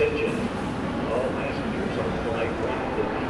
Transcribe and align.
Attention, 0.00 0.32
all 1.12 1.28
passengers 1.36 1.92
on 2.00 2.08
flight 2.24 2.48
142. 2.62 3.20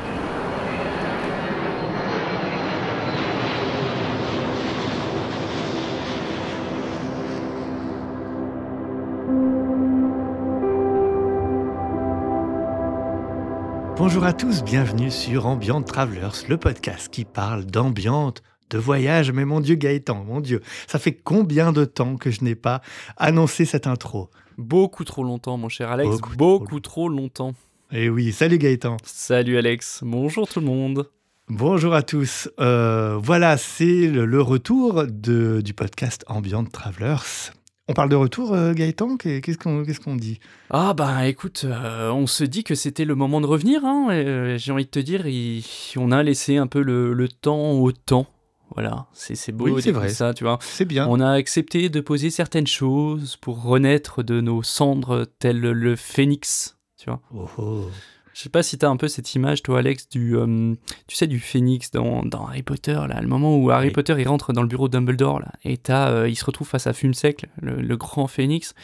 Bonjour 13.97 14.25
à 14.25 14.33
tous, 14.33 14.63
bienvenue 14.63 15.11
sur 15.11 15.47
Ambient 15.47 15.83
Travelers, 15.83 16.47
le 16.49 16.57
podcast 16.57 17.09
qui 17.09 17.25
parle 17.25 17.65
d'ambiance, 17.65 18.35
de 18.71 18.79
voyage. 18.79 19.33
Mais 19.33 19.45
mon 19.45 19.59
Dieu 19.59 19.75
Gaëtan, 19.75 20.23
mon 20.23 20.39
Dieu, 20.39 20.61
ça 20.87 21.01
fait 21.01 21.15
combien 21.15 21.73
de 21.73 21.85
temps 21.85 22.15
que 22.17 22.31
je 22.31 22.45
n'ai 22.45 22.55
pas 22.55 22.81
annoncé 23.17 23.65
cette 23.65 23.89
intro? 23.89 24.31
Beaucoup 24.61 25.05
trop 25.05 25.25
longtemps, 25.25 25.57
mon 25.57 25.69
cher 25.71 25.91
Alex. 25.91 26.11
Beaucoup 26.11 26.37
Beaucoup, 26.37 26.81
trop 26.81 27.09
longtemps. 27.09 27.55
Eh 27.93 28.09
oui, 28.11 28.31
salut 28.33 28.59
Gaëtan. 28.59 28.99
Salut 29.05 29.57
Alex. 29.57 30.01
Bonjour 30.05 30.47
tout 30.49 30.61
le 30.61 30.67
monde. 30.67 31.09
Bonjour 31.49 31.95
à 31.95 32.03
tous. 32.03 32.49
Euh, 32.61 33.17
voilà, 33.21 33.57
c'est 33.57 34.07
le, 34.07 34.25
le 34.27 34.41
retour 34.43 35.05
de- 35.09 35.61
du 35.65 35.73
podcast 35.75 36.25
Ambient 36.29 36.65
Travelers. 36.65 37.53
On 37.89 37.93
parle 37.95 38.11
de 38.11 38.15
retour, 38.17 38.53
euh, 38.55 38.73
Gaëtan? 38.73 39.17
Qu'est- 39.17 39.41
Qu'est-ce 39.41 39.59
qu'on 39.99 40.15
dit? 40.15 40.39
Ah 40.69 40.95
bah 40.95 41.27
écoute, 41.27 41.63
euh, 41.65 42.11
on 42.13 42.29
se 42.29 42.45
dit 42.45 42.63
que 42.63 42.77
c'était 42.77 43.05
le 43.05 43.17
moment 43.17 43.41
de 43.41 43.47
revenir. 43.47 43.85
Hein, 43.85 44.11
et, 44.13 44.59
J'ai 44.59 44.71
envie 44.71 44.85
de 44.85 44.91
te 44.91 45.01
dire, 45.01 45.27
il- 45.27 45.65
on 45.97 46.13
a 46.13 46.23
laissé 46.23 46.57
un 46.59 46.69
peu 46.69 46.83
le, 46.83 47.15
le 47.15 47.29
temps 47.29 47.73
au 47.73 47.91
temps. 47.91 48.27
Voilà, 48.75 49.07
c'est 49.13 49.53
beau 49.53 49.69
Oui, 49.69 49.83
c'est 49.83 49.91
vrai. 49.91 50.09
ça, 50.11 50.33
tu 50.33 50.45
vois. 50.45 50.59
C'est 50.61 50.85
bien. 50.85 51.07
On 51.09 51.21
a 51.21 51.31
accepté 51.31 51.89
de 51.89 52.01
poser 52.01 52.31
certaines 52.31 52.67
choses 52.67 53.37
pour 53.37 53.63
renaître 53.63 54.23
de 54.23 54.41
nos 54.41 54.63
cendres 54.63 55.27
tel 55.39 55.59
le 55.61 55.97
phénix, 55.97 56.79
tu 56.97 57.07
vois. 57.07 57.21
Oh, 57.35 57.49
oh. 57.59 57.85
Je 58.33 58.43
sais 58.43 58.49
pas 58.49 58.63
si 58.63 58.79
t'as 58.79 58.89
un 58.89 58.97
peu 58.97 59.09
cette 59.09 59.35
image, 59.35 59.63
toi, 59.63 59.81
Alex, 59.81 60.09
du, 60.09 60.37
euh, 60.37 60.75
tu 61.09 61.17
sais, 61.17 61.27
du 61.27 61.41
phénix 61.41 61.91
dans, 61.91 62.23
dans 62.23 62.47
Harry 62.47 62.63
Potter, 62.63 62.99
là, 63.09 63.21
le 63.21 63.27
moment 63.27 63.57
où 63.57 63.71
Harry 63.71 63.89
Oui. 63.89 63.93
Potter 63.93 64.15
il 64.19 64.29
rentre 64.29 64.53
dans 64.53 64.63
le 64.63 64.69
bureau 64.69 64.89
de 64.89 64.93
Dumbledore, 64.93 65.41
là, 65.41 65.53
et 65.65 65.77
t'as, 65.77 66.11
euh, 66.11 66.29
il 66.29 66.37
se 66.37 66.45
retrouve 66.45 66.69
face 66.69 66.87
à 66.87 66.93
Fumsec, 66.93 67.47
le, 67.61 67.83
le 67.83 67.97
grand 67.97 68.29
phénix, 68.29 68.75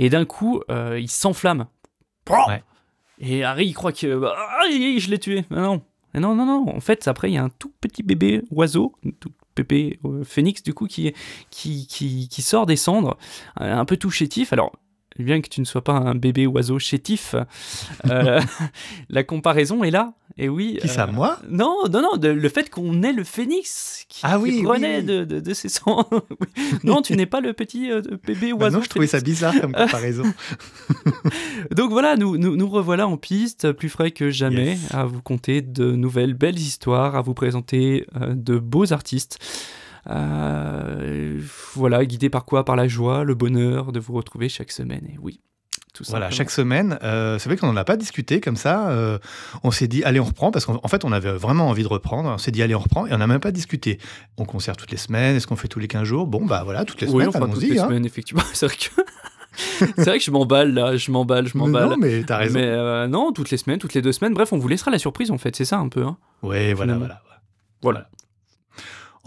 et 0.00 0.10
d'un 0.10 0.24
coup, 0.24 0.60
euh, 0.70 0.98
il 1.00 1.08
s'enflamme. 1.08 1.66
Ouais. 2.28 2.62
Et 3.18 3.44
Harry, 3.44 3.68
il 3.68 3.74
croit 3.74 3.92
que 3.92 4.22
ah, 4.26 4.64
je 4.68 5.08
l'ai 5.08 5.18
tué. 5.18 5.44
Mais 5.50 5.60
non, 5.60 5.82
non, 6.14 6.34
non, 6.34 6.44
non. 6.44 6.76
En 6.76 6.80
fait, 6.80 7.06
après, 7.08 7.30
il 7.30 7.34
y 7.34 7.38
a 7.38 7.44
un 7.44 7.48
tout 7.48 7.72
petit 7.80 8.02
bébé 8.02 8.42
oiseau, 8.50 8.92
tout 9.20 9.32
bébé 9.56 9.98
euh, 10.04 10.24
phénix, 10.24 10.62
du 10.62 10.74
coup, 10.74 10.86
qui, 10.86 11.12
qui, 11.50 11.86
qui, 11.86 12.28
qui 12.28 12.42
sort 12.42 12.66
des 12.66 12.76
cendres, 12.76 13.16
euh, 13.60 13.74
un 13.74 13.84
peu 13.84 13.96
tout 13.96 14.10
chétif. 14.10 14.52
Alors, 14.52 14.72
bien 15.24 15.40
que 15.40 15.48
tu 15.48 15.60
ne 15.60 15.64
sois 15.66 15.82
pas 15.84 15.92
un 15.94 16.14
bébé 16.14 16.46
oiseau 16.46 16.78
chétif, 16.78 17.34
euh, 18.10 18.40
la 19.08 19.24
comparaison 19.24 19.82
est 19.84 19.90
là. 19.90 20.14
Et 20.38 20.50
oui. 20.50 20.76
Qui 20.82 20.88
ça, 20.88 21.04
euh, 21.08 21.12
moi? 21.12 21.38
Non, 21.48 21.74
non, 21.90 22.02
non. 22.02 22.16
de- 22.18 22.28
le 22.28 22.48
fait 22.50 22.68
qu'on 22.68 23.02
ait 23.02 23.12
le 23.14 23.24
phénix 23.24 24.04
qui, 24.06 24.20
Ah 24.22 24.38
oui, 24.38 24.58
qui 24.60 24.66
oui. 24.66 25.02
De, 25.02 25.24
de, 25.24 25.40
de 25.40 25.54
ses. 25.54 25.68
Oui. 25.86 26.46
non, 26.84 27.00
tu 27.00 27.16
n'es 27.16 27.24
pas 27.24 27.40
le 27.40 27.54
petit 27.54 27.90
euh, 27.90 28.02
bébé 28.26 28.50
Bah 28.52 28.66
oiseau. 28.66 28.78
non, 28.78 28.82
je 28.82 28.88
trouvais 28.90 29.06
ça 29.06 29.20
bizarre 29.20 29.58
comme 29.58 29.72
comparaison. 29.74 30.24
Donc 31.74 31.90
voilà, 31.90 32.16
nous, 32.16 32.36
nous, 32.36 32.56
nous 32.56 32.68
revoilà 32.68 33.08
en 33.08 33.16
piste, 33.16 33.72
plus 33.72 33.88
frais 33.88 34.10
que 34.10 34.30
jamais, 34.30 34.72
Yes. 34.72 34.94
à 34.94 35.04
vous 35.04 35.22
conter 35.22 35.62
de 35.62 35.92
nouvelles 35.92 36.34
belles 36.34 36.58
histoires, 36.58 37.16
à 37.16 37.22
vous 37.22 37.34
présenter 37.34 38.06
euh, 38.20 38.34
de 38.34 38.58
beaux 38.58 38.92
artistes. 38.92 39.38
Euh, 40.10 41.40
voilà, 41.74 42.04
guidés 42.04 42.30
par 42.30 42.44
quoi? 42.44 42.64
Par 42.64 42.76
la 42.76 42.88
joie, 42.88 43.24
le 43.24 43.34
bonheur 43.34 43.92
de 43.92 44.00
vous 44.00 44.12
retrouver 44.14 44.48
chaque 44.48 44.72
semaine. 44.72 45.04
Et 45.12 45.18
oui, 45.20 45.40
tout 45.94 46.04
Voilà, 46.08 46.30
chaque 46.30 46.50
semaine, 46.50 46.98
euh, 47.02 47.38
c'est 47.38 47.48
vrai 47.48 47.56
qu'on 47.56 47.66
n'en 47.68 47.76
a 47.76 47.84
pas 47.84 47.96
discuté 47.96 48.40
comme 48.40 48.56
ça. 48.56 48.88
euh, 48.90 49.18
on 49.64 49.70
s'est 49.70 49.88
dit, 49.88 50.04
allez, 50.04 50.20
on 50.20 50.24
reprend, 50.24 50.50
parce 50.50 50.64
qu'en 50.66 50.80
en 50.82 50.88
fait, 50.88 51.04
on 51.04 51.12
avait 51.12 51.32
vraiment 51.32 51.68
envie 51.68 51.82
de 51.82 51.88
reprendre. 51.88 52.28
On 52.30 52.38
s'est 52.38 52.50
dit, 52.52 52.62
allez, 52.62 52.74
on 52.74 52.80
reprend, 52.80 53.06
et 53.06 53.14
on 53.14 53.18
n'a 53.18 53.26
même 53.26 53.40
pas 53.40 53.52
discuté. 53.52 53.98
On 54.38 54.44
concert 54.44 54.76
toutes 54.76 54.90
les 54.90 54.96
semaines, 54.96 55.36
est-ce 55.36 55.46
qu'on 55.46 55.56
fait 55.56 55.68
tous 55.68 55.80
les 55.80 55.88
15 55.88 56.04
jours? 56.04 56.26
Bon, 56.26 56.44
bah 56.44 56.62
voilà, 56.64 56.84
toutes 56.84 57.00
les 57.00 57.06
Oui, 57.08 57.12
semaines, 57.14 57.28
enfin, 57.28 57.40
toutes 57.40 57.50
allons-y. 57.62 57.70
les 57.70 57.78
hein. 57.78 57.86
semaines, 57.86 58.06
effectivement. 58.06 58.42
C'est 58.52 58.66
vrai 58.66 58.76
que... 58.76 59.02
c'est 59.78 60.04
vrai 60.04 60.18
que 60.18 60.24
je 60.24 60.30
m'emballe 60.30 60.74
là, 60.74 60.98
je 60.98 61.10
m'emballe, 61.10 61.48
je 61.48 61.56
m'emballe. 61.56 61.88
Non, 61.88 61.96
mais 61.98 62.22
t'as 62.24 62.36
raison. 62.36 62.58
Mais 62.58 62.66
euh, 62.66 63.06
non, 63.08 63.32
toutes 63.32 63.50
les 63.50 63.56
semaines, 63.56 63.78
toutes 63.78 63.94
les 63.94 64.02
deux 64.02 64.12
semaines. 64.12 64.34
Bref, 64.34 64.52
on 64.52 64.58
vous 64.58 64.68
laissera 64.68 64.90
la 64.90 64.98
surprise 64.98 65.30
en 65.30 65.38
fait, 65.38 65.56
c'est 65.56 65.64
ça 65.64 65.78
un 65.78 65.88
peu. 65.88 66.02
Hein. 66.04 66.18
Ouais, 66.42 66.74
voilà, 66.74 66.92
finalement. 66.92 67.06
voilà. 67.06 67.22
Voilà. 67.80 68.08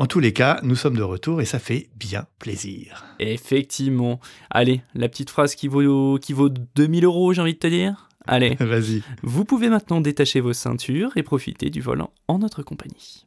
En 0.02 0.06
tous 0.08 0.22
les 0.22 0.32
cas, 0.32 0.62
nous 0.64 0.76
sommes 0.78 0.96
de 0.96 1.04
retour 1.04 1.42
et 1.42 1.46
ça 1.46 1.60
fait 1.60 1.90
bien 1.98 2.26
plaisir. 2.40 3.06
Effectivement. 3.20 4.22
Allez, 4.50 4.82
la 4.96 5.10
petite 5.10 5.30
phrase 5.30 5.56
qui 5.56 5.68
vaut, 5.68 6.18
qui 6.20 6.32
vaut 6.32 6.48
2000 6.50 7.04
euros, 7.04 7.34
j'ai 7.34 7.42
envie 7.42 7.54
de 7.54 7.60
te 7.60 7.68
dire? 7.68 8.08
Allez, 8.26 8.56
Vas-y. 8.62 9.04
vous 9.24 9.44
pouvez 9.44 9.68
maintenant 9.68 10.00
détacher 10.00 10.40
vos 10.40 10.54
ceintures 10.54 11.12
et 11.18 11.24
profiter 11.24 11.70
du 11.70 11.82
volant 11.82 12.12
en 12.30 12.40
notre 12.40 12.64
compagnie. 12.64 13.26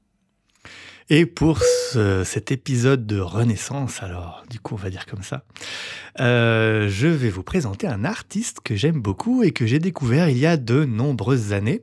Et 1.11 1.27
pour 1.27 1.59
ce- 1.61 2.23
cet 2.25 2.53
épisode 2.53 3.07
de 3.07 3.19
Renaissance, 3.21 4.03
alors 4.03 4.43
du 4.49 4.59
coup 4.61 4.75
on 4.75 4.79
va 4.79 4.89
dire 4.89 5.05
comme 5.05 5.23
ça, 5.23 5.45
euh, 6.21 6.89
je 6.89 7.09
vais 7.09 7.29
vous 7.29 7.43
présenter 7.43 7.87
un 7.87 8.05
artiste 8.05 8.61
que 8.65 8.77
j'aime 8.77 9.03
beaucoup 9.03 9.43
et 9.43 9.51
que 9.51 9.67
j'ai 9.67 9.81
découvert 9.81 10.31
il 10.31 10.39
y 10.39 10.47
a 10.47 10.57
de 10.57 10.85
nombreuses 10.85 11.53
années, 11.53 11.83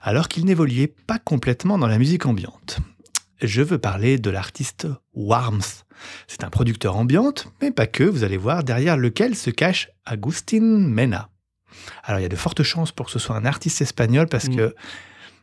alors 0.00 0.28
qu'il 0.28 0.44
n'évoluait 0.46 0.86
pas 1.06 1.18
complètement 1.18 1.76
dans 1.76 1.88
la 1.88 1.98
musique 1.98 2.24
ambiante. 2.24 2.78
Je 3.42 3.62
veux 3.62 3.78
parler 3.78 4.18
de 4.18 4.30
l'artiste 4.30 4.86
Warms. 5.14 5.84
C'est 6.26 6.44
un 6.44 6.50
producteur 6.50 6.96
ambiante, 6.96 7.48
mais 7.60 7.70
pas 7.70 7.86
que, 7.86 8.04
vous 8.04 8.24
allez 8.24 8.36
voir, 8.36 8.64
derrière 8.64 8.96
lequel 8.96 9.36
se 9.36 9.50
cache 9.50 9.90
Agustin 10.04 10.60
Mena. 10.60 11.28
Alors 12.04 12.20
il 12.20 12.22
y 12.22 12.26
a 12.26 12.28
de 12.28 12.36
fortes 12.36 12.62
chances 12.62 12.92
pour 12.92 13.06
que 13.06 13.12
ce 13.12 13.18
soit 13.18 13.36
un 13.36 13.44
artiste 13.44 13.80
espagnol 13.80 14.26
parce 14.28 14.48
Mm. 14.48 14.56
que 14.56 14.74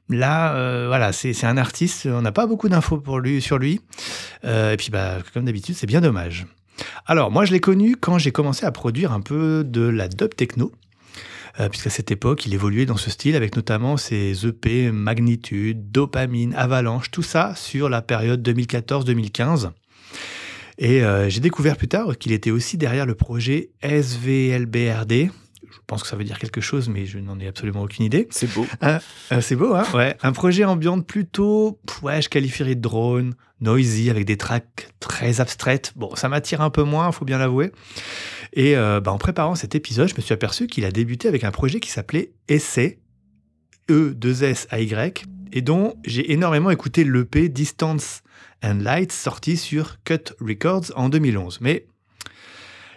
Là, 0.10 0.56
euh, 0.56 0.88
voilà, 0.88 1.14
c'est 1.14 1.44
un 1.44 1.58
artiste, 1.58 2.08
on 2.08 2.24
n'a 2.24 2.32
pas 2.32 2.48
beaucoup 2.48 2.68
d'infos 2.68 2.98
pour 2.98 3.20
lui, 3.20 3.42
sur 3.42 3.60
lui. 3.60 3.80
Euh, 4.44 4.74
et 4.74 4.78
puis, 4.78 4.90
bah, 4.90 5.18
comme 5.34 5.46
d'habitude, 5.46 5.76
c'est 5.76 5.86
bien 5.86 6.02
dommage. 6.02 6.48
Alors, 7.06 7.30
moi, 7.30 7.46
je 7.46 7.52
l'ai 7.52 7.60
connu 7.60 7.96
quand 7.96 8.18
j'ai 8.18 8.32
commencé 8.32 8.66
à 8.66 8.72
produire 8.72 9.12
un 9.12 9.22
peu 9.22 9.64
de 9.64 9.82
la 9.82 10.08
dub 10.08 10.36
techno. 10.36 10.72
Euh, 11.60 11.68
puisqu'à 11.68 11.90
cette 11.90 12.12
époque, 12.12 12.46
il 12.46 12.54
évoluait 12.54 12.86
dans 12.86 12.98
ce 12.98 13.10
style 13.10 13.36
avec 13.36 13.56
notamment 13.56 13.98
ses 13.98 14.46
EP 14.46 14.92
Magnitude, 14.92 15.92
Dopamine, 15.92 16.54
Avalanche, 16.56 17.12
tout 17.12 17.24
ça 17.24 17.54
sur 17.56 17.90
la 17.90 18.02
période 18.02 18.48
2014-2015. 18.48 19.72
Et 20.78 21.04
euh, 21.04 21.28
j'ai 21.28 21.42
découvert 21.42 21.76
plus 21.76 21.90
tard 21.90 22.18
qu'il 22.18 22.32
était 22.32 22.52
aussi 22.52 22.78
derrière 22.78 23.06
le 23.06 23.16
projet 23.16 23.72
SVLBRD. 23.82 25.32
Je 25.64 25.78
pense 25.88 26.04
que 26.04 26.08
ça 26.08 26.16
veut 26.16 26.24
dire 26.24 26.40
quelque 26.40 26.62
chose, 26.62 26.90
mais 26.90 27.06
je 27.06 27.20
n'en 27.20 27.40
ai 27.40 27.48
absolument 27.48 27.82
aucune 27.82 28.06
idée. 28.06 28.28
C'est 28.32 28.52
beau. 28.54 28.66
Euh, 28.84 29.00
c'est 29.42 29.56
beau, 29.56 29.74
hein 29.76 29.84
Ouais. 29.94 30.16
Un 30.22 30.32
projet 30.32 30.64
ambiante 30.64 31.06
plutôt, 31.06 31.80
ouais, 32.02 32.22
je 32.22 32.30
qualifierais 32.30 32.76
de 32.76 32.82
drone, 32.82 33.36
noisy, 33.62 34.10
avec 34.10 34.26
des 34.26 34.38
tracks 34.38 34.90
très 35.00 35.42
abstraites. 35.42 35.94
Bon, 35.96 36.16
ça 36.16 36.30
m'attire 36.30 36.62
un 36.62 36.70
peu 36.70 36.84
moins, 36.84 37.12
faut 37.12 37.26
bien 37.26 37.38
l'avouer. 37.38 37.72
Et 38.54 38.76
euh, 38.76 39.00
bah, 39.00 39.12
en 39.12 39.18
préparant 39.18 39.56
cet 39.56 39.76
épisode, 39.76 40.08
je 40.08 40.16
me 40.16 40.22
suis 40.22 40.34
aperçu 40.34 40.68
qu'il 40.68 40.86
a 40.86 40.92
débuté 40.92 41.28
avec 41.28 41.44
un 41.44 41.52
projet 41.52 41.80
qui 41.80 41.90
s'appelait 41.90 42.32
Essay, 42.48 43.00
E-2-S-A-Y, 43.90 45.26
et 45.52 45.62
dont 45.62 45.96
j'ai 46.06 46.32
énormément 46.32 46.70
écouté 46.70 47.04
l'EP 47.04 47.50
Distance 47.50 48.22
and 48.64 48.80
Light 48.82 49.12
sorti 49.12 49.58
sur 49.58 49.98
Cut 50.04 50.34
Records 50.40 50.92
en 50.96 51.10
2011. 51.10 51.60
Mais 51.62 51.88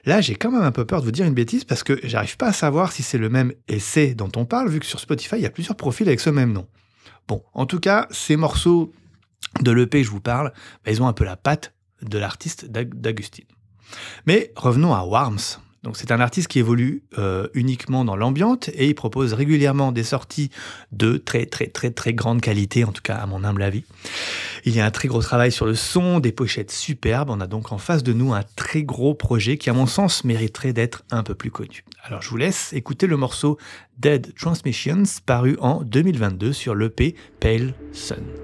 Là, 0.05 0.21
j'ai 0.21 0.35
quand 0.35 0.51
même 0.51 0.63
un 0.63 0.73
peu 0.73 0.85
peur 0.85 1.01
de 1.01 1.05
vous 1.07 1.13
dire 1.13 1.27
une 1.27 1.35
bêtise 1.35 1.65
parce 1.65 1.85
que 1.85 1.99
j'arrive 2.03 2.37
pas 2.37 2.49
à 2.49 2.53
savoir 2.53 2.91
si 2.93 3.03
c'est 3.03 3.19
le 3.19 3.29
même 3.29 3.53
essai 3.69 4.15
dont 4.15 4.31
on 4.37 4.45
parle, 4.45 4.69
vu 4.69 4.81
que 4.81 4.87
sur 4.87 4.99
Spotify, 4.99 5.37
il 5.37 5.43
y 5.43 5.47
a 5.47 5.51
plusieurs 5.51 5.77
profils 5.77 6.07
avec 6.09 6.21
ce 6.21 6.31
même 6.31 6.53
nom. 6.53 6.67
Bon, 7.29 7.43
en 7.55 7.67
tout 7.67 7.79
cas, 7.79 8.09
ces 8.11 8.37
morceaux 8.37 8.93
de 9.61 9.71
l'EP 9.71 10.03
je 10.03 10.11
vous 10.11 10.21
parle, 10.21 10.53
bah, 10.85 10.91
ils 10.91 11.01
ont 11.03 11.07
un 11.07 11.13
peu 11.13 11.25
la 11.25 11.37
patte 11.37 11.73
de 12.03 12.19
l'artiste 12.19 12.65
d'Ag- 12.67 12.95
d'Agustine. 13.01 13.45
Mais 14.27 14.53
revenons 14.57 14.93
à 14.95 15.05
Warms. 15.05 15.39
Donc, 15.83 15.97
c'est 15.97 16.13
un 16.13 16.21
artiste 16.21 16.49
qui 16.49 16.61
évolue 16.61 17.03
euh, 17.19 17.49
uniquement 17.55 18.05
dans 18.05 18.15
l'ambiante 18.15 18.69
et 18.75 18.89
il 18.89 18.95
propose 18.95 19.33
régulièrement 19.33 19.91
des 19.91 20.05
sorties 20.05 20.51
de 20.93 21.17
très 21.17 21.45
très 21.47 21.67
très 21.67 21.91
très 21.91 22.15
grande 22.15 22.41
qualité, 22.41 22.85
en 22.85 22.93
tout 22.93 23.03
cas 23.03 23.17
à 23.17 23.27
mon 23.27 23.43
humble 23.43 23.63
avis. 23.63 23.85
Il 24.65 24.77
y 24.77 24.81
a 24.81 24.87
un 24.87 24.91
très 24.93 25.09
gros 25.09 25.23
travail 25.23 25.51
sur 25.51 25.67
le 25.67 25.75
son, 25.75 26.21
des 26.21 26.31
pochettes 26.31 26.71
superbes. 26.71 27.31
On 27.31 27.41
a 27.41 27.49
donc 27.49 27.73
en 27.73 27.79
face 27.79 28.05
de 28.05 28.13
nous 28.13 28.33
un 28.33 28.45
très 28.55 28.85
gros 28.85 29.15
projet 29.15 29.59
qui, 29.59 29.71
à 29.71 29.73
mon 29.73 29.87
sens, 29.87 30.25
mériterait 30.25 30.73
d'être 30.73 31.03
un 31.11 31.25
peu 31.25 31.35
plus 31.35 31.51
connu. 31.51 31.85
Alors 32.05 32.23
je 32.23 32.31
vous 32.31 32.37
laisse 32.37 32.73
écouter 32.73 33.07
le 33.07 33.17
morceau 33.17 33.59
Dead 33.99 34.35
Transmissions 34.37 35.03
paru 35.27 35.57
en 35.61 35.83
2022 35.83 36.53
sur 36.53 36.75
l'EP 36.75 37.17
Pale 37.41 37.75
Sun. 37.93 38.42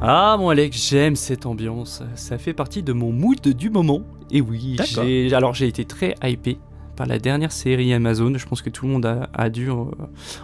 Ah 0.00 0.36
mon 0.38 0.50
Alex, 0.50 0.88
j'aime 0.90 1.16
cette 1.16 1.46
ambiance. 1.46 2.02
Ça 2.14 2.38
fait 2.38 2.52
partie 2.52 2.82
de 2.82 2.92
mon 2.92 3.12
mood 3.12 3.40
du 3.40 3.70
moment. 3.70 4.02
Et 4.30 4.40
oui, 4.40 4.76
j'ai 4.84 5.32
alors 5.34 5.54
j'ai 5.54 5.66
été 5.68 5.84
très 5.84 6.14
hypé 6.22 6.58
par 6.96 7.06
la 7.06 7.18
dernière 7.18 7.52
série 7.52 7.92
Amazon. 7.92 8.32
Je 8.36 8.46
pense 8.46 8.62
que 8.62 8.70
tout 8.70 8.86
le 8.86 8.92
monde 8.92 9.06
a, 9.06 9.28
a 9.34 9.48
dû 9.50 9.70
euh, 9.70 9.84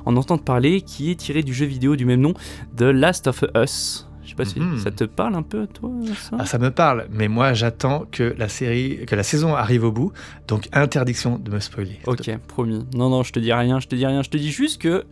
en 0.05 0.17
entendre 0.17 0.43
parler, 0.43 0.81
qui 0.83 1.11
est 1.11 1.15
tirée 1.17 1.43
du 1.43 1.53
jeu 1.55 1.67
vidéo 1.67 1.97
du 1.97 2.05
même 2.05 2.21
nom, 2.21 2.35
The 2.77 2.83
Last 2.83 3.27
of 3.27 3.45
Us. 3.57 4.09
Je 4.25 4.31
sais 4.31 4.35
pas 4.37 4.45
si 4.45 4.61
Mhm. 4.61 4.79
ça 4.79 4.91
te 4.91 5.05
parle 5.05 5.35
un 5.35 5.43
peu, 5.43 5.67
toi, 5.67 5.91
ça? 6.17 6.37
Ah, 6.39 6.47
ça 6.47 6.59
me 6.59 6.71
parle, 6.71 7.07
mais 7.11 7.29
moi 7.29 7.53
j'attends 7.55 8.07
que 8.11 8.35
la 8.39 8.49
série, 8.49 9.05
que 9.07 9.15
la 9.17 9.25
saison 9.25 9.55
arrive 9.55 9.85
au 9.85 9.93
bout, 9.93 10.13
donc 10.49 10.69
interdiction 10.73 11.39
de 11.39 11.51
me 11.51 11.59
spoiler. 11.61 11.99
Ok, 12.07 12.31
promis. 12.49 12.87
Non, 12.95 13.11
non, 13.11 13.23
je 13.25 13.33
te 13.33 13.41
dis 13.41 13.53
rien, 13.53 13.81
je 13.81 13.89
te 13.89 13.97
dis 13.97 14.07
rien. 14.07 14.23
Je 14.23 14.31
te 14.31 14.37
dis 14.37 14.51
juste 14.51 14.81
que, 14.81 15.05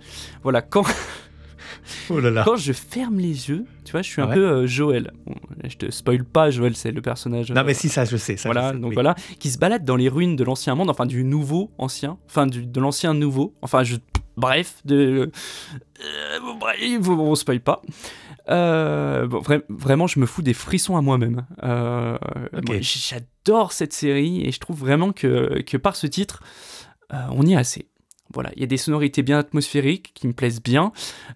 voilà, 0.43 0.63
quand, 0.63 0.85
Oh 2.11 2.21
là 2.21 2.31
là. 2.31 2.43
quand 2.45 2.57
je 2.57 2.73
ferme 2.73 3.19
les 3.19 3.49
yeux, 3.49 3.65
tu 3.85 3.93
vois, 3.93 4.03
je 4.03 4.09
suis 4.11 4.21
un 4.23 4.29
Ouais. 4.29 4.35
peu 4.35 4.47
euh, 4.49 4.67
Joël. 4.67 5.13
Bon, 5.27 5.35
là, 5.63 5.69
je 5.69 5.77
te 5.77 5.91
spoil 5.91 6.25
pas, 6.25 6.51
Joël, 6.51 6.77
c'est 6.77 6.93
le 6.93 7.03
personnage. 7.03 7.51
Non 7.51 7.61
euh, 7.61 7.65
mais 7.65 7.75
si 7.75 7.89
ça 7.89 8.05
je 8.05 8.17
sais. 8.17 8.37
Ça, 8.37 8.49
voilà, 8.49 8.69
je 8.71 8.75
sais, 8.75 8.81
donc 8.81 8.91
oui. 8.91 8.95
voilà, 8.95 9.15
qui 9.39 9.51
se 9.51 9.59
balade 9.59 9.85
dans 9.85 9.97
les 9.97 10.09
ruines 10.09 10.37
de 10.37 10.45
l'ancien 10.45 10.75
monde, 10.75 10.91
enfin 10.91 11.07
du 11.07 11.25
nouveau 11.25 11.71
ancien, 11.79 12.19
enfin 12.27 12.47
du, 12.47 12.67
de 12.67 12.81
l'ancien 12.81 13.15
nouveau, 13.15 13.55
enfin 13.63 13.83
je, 13.85 13.97
bref, 14.37 14.77
de, 14.85 15.31
euh, 16.05 16.39
bref, 16.59 17.09
on, 17.09 17.35
spoil 17.35 17.61
pas. 17.61 17.83
Euh, 18.49 19.27
bon, 19.29 19.39
vra- 19.41 19.63
vraiment, 19.69 20.07
je 20.07 20.19
me 20.19 20.27
fous 20.27 20.43
des 20.43 20.55
frissons 20.55 20.97
à 20.97 21.03
moi-même. 21.03 21.47
Euh, 21.63 22.17
moi, 22.67 22.77
J'adore 22.81 23.73
cette 23.73 23.93
série 23.93 24.45
et 24.45 24.51
je 24.51 24.59
trouve 24.61 24.79
vraiment 24.81 25.13
que, 25.13 25.63
que 25.63 25.77
par 25.77 25.95
ce 25.95 26.07
titre, 26.07 26.43
euh, 27.13 27.17
on 27.33 27.43
y 27.47 27.53
est 27.53 27.57
assez. 27.57 27.87
Voilà, 28.33 28.51
il 28.55 28.61
y 28.61 28.65
a 28.65 28.67
des 28.67 28.77
sonorités 28.77 29.23
bien 29.23 29.39
atmosphériques 29.39 30.13
qui 30.15 30.27
me 30.29 30.33
plaisent 30.33 30.63
bien. 30.63 30.93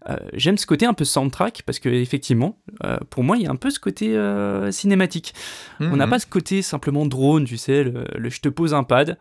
Euh, 0.09 0.17
J'aime 0.35 0.57
ce 0.57 0.67
côté 0.67 0.87
un 0.87 0.95
peu 0.95 1.05
soundtrack 1.05 1.63
parce 1.67 1.79
que 1.81 1.89
effectivement, 1.89 2.57
euh, 2.85 2.99
pour 3.11 3.25
moi, 3.25 3.37
il 3.37 3.43
y 3.43 3.47
a 3.47 3.51
un 3.51 3.57
peu 3.57 3.71
ce 3.71 3.81
côté 3.81 4.17
euh, 4.17 4.71
cinématique. 4.71 5.35
On 5.81 5.97
n'a 5.97 6.05
Mhm. 6.07 6.11
pas 6.11 6.19
ce 6.21 6.27
côté 6.27 6.63
simplement 6.63 7.05
drone, 7.07 7.45
tu 7.47 7.57
sais, 7.57 7.83
le, 7.85 8.05
le 8.17 8.31
je 8.31 8.41
te 8.41 8.49
pose 8.49 8.75
un 8.75 8.85
pad, 8.85 9.19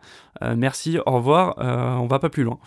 merci, 0.56 0.98
au 1.04 1.12
revoir, 1.12 1.56
on 2.02 2.06
va 2.06 2.18
pas 2.18 2.30
plus 2.30 2.44
loin. 2.44 2.58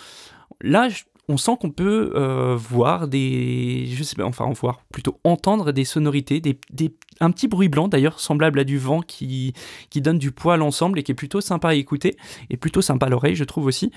Là, 0.61 0.89
je- 0.89 1.03
on 1.29 1.35
sent 1.37 1.51
qu'on 1.59 1.71
peut 1.71 2.13
euh, 2.15 2.55
voir 2.55 3.07
des, 3.09 3.85
je 3.87 4.01
sais 4.03 4.15
pas, 4.15 4.23
enfin 4.23 4.49
voir, 4.53 4.81
plutôt 4.93 5.19
entendre 5.25 5.73
des 5.73 5.83
sonorités, 5.83 6.39
des, 6.39 6.57
des- 6.71 6.95
un 7.19 7.31
petit 7.31 7.47
bruit 7.49 7.67
blanc 7.67 7.87
d'ailleurs, 7.89 8.19
semblable 8.21 8.59
à 8.59 8.63
du 8.63 8.77
vent 8.77 9.01
qui, 9.01 9.53
qui 9.89 9.99
donne 10.01 10.19
du 10.19 10.31
poids 10.31 10.53
à 10.53 10.57
l'ensemble 10.57 10.99
et 10.99 11.03
qui 11.03 11.11
est 11.11 11.15
plutôt 11.15 11.41
sympa 11.41 11.69
à 11.69 11.73
écouter 11.73 12.15
et 12.49 12.55
plutôt 12.57 12.81
sympa 12.81 13.07
à 13.07 13.09
l'oreille, 13.09 13.35
je 13.35 13.43
trouve 13.43 13.65
aussi. 13.65 13.91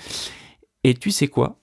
Et 0.85 0.95
tu 0.95 1.11
sais 1.11 1.29
quoi? 1.29 1.59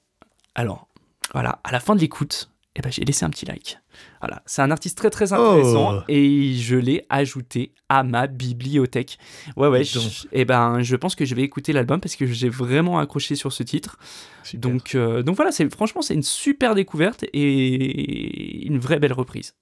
Alors, 0.56 0.88
voilà, 1.34 1.60
à 1.64 1.72
la 1.72 1.80
fin 1.80 1.96
de 1.96 2.00
l'écoute, 2.02 2.50
eh 2.76 2.82
ben, 2.82 2.92
j'ai 2.92 3.04
laissé 3.04 3.26
un 3.26 3.30
petit 3.30 3.46
like. 3.46 3.80
Voilà, 4.22 4.44
c'est 4.46 4.62
un 4.62 4.70
artiste 4.70 4.98
très 4.98 5.10
très 5.10 5.34
intéressant 5.34 5.96
Oh. 5.98 6.02
et 6.08 6.54
je 6.54 6.76
l'ai 6.76 7.06
ajouté 7.10 7.74
à 7.90 8.04
ma 8.04 8.28
bibliothèque. 8.28 9.18
Ouais, 9.56 9.68
ouais, 9.68 9.84
je, 9.84 10.00
eh 10.32 10.46
ben, 10.46 10.82
je 10.82 10.96
pense 10.96 11.16
que 11.16 11.26
je 11.26 11.34
vais 11.34 11.42
écouter 11.42 11.74
l'album 11.74 12.00
parce 12.00 12.16
que 12.16 12.28
j'ai 12.28 12.50
vraiment 12.50 13.00
accroché 13.00 13.36
sur 13.36 13.52
ce 13.52 13.64
titre. 13.64 13.98
Super. 14.44 14.70
Donc, 14.70 14.94
euh, 14.94 15.24
donc 15.24 15.36
voilà, 15.36 15.52
c'est 15.52 15.68
franchement, 15.74 16.04
c'est 16.04 16.14
une 16.14 16.24
super 16.24 16.76
découverte 16.76 17.26
et 17.34 18.68
une 18.68 18.78
vraie 18.78 19.00
belle 19.00 19.14
reprise. 19.14 19.56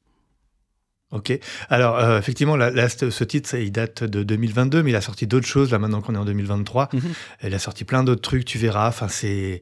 Ok. 1.11 1.37
Alors, 1.69 1.97
euh, 1.99 2.19
effectivement, 2.19 2.57
là, 2.57 2.71
là, 2.71 2.89
ce 2.89 3.23
titre, 3.23 3.55
il 3.55 3.71
date 3.71 4.03
de 4.03 4.23
2022, 4.23 4.83
mais 4.83 4.89
il 4.89 4.95
a 4.95 5.01
sorti 5.01 5.27
d'autres 5.27 5.47
choses, 5.47 5.71
là, 5.71 5.79
maintenant 5.79 6.01
qu'on 6.01 6.15
est 6.15 6.17
en 6.17 6.25
2023. 6.25 6.89
Mhm. 6.91 7.01
Il 7.43 7.53
a 7.53 7.59
sorti 7.59 7.85
plein 7.85 8.03
d'autres 8.03 8.21
trucs, 8.21 8.45
tu 8.45 8.57
verras. 8.57 8.87
Enfin, 8.89 9.07
c'est. 9.07 9.61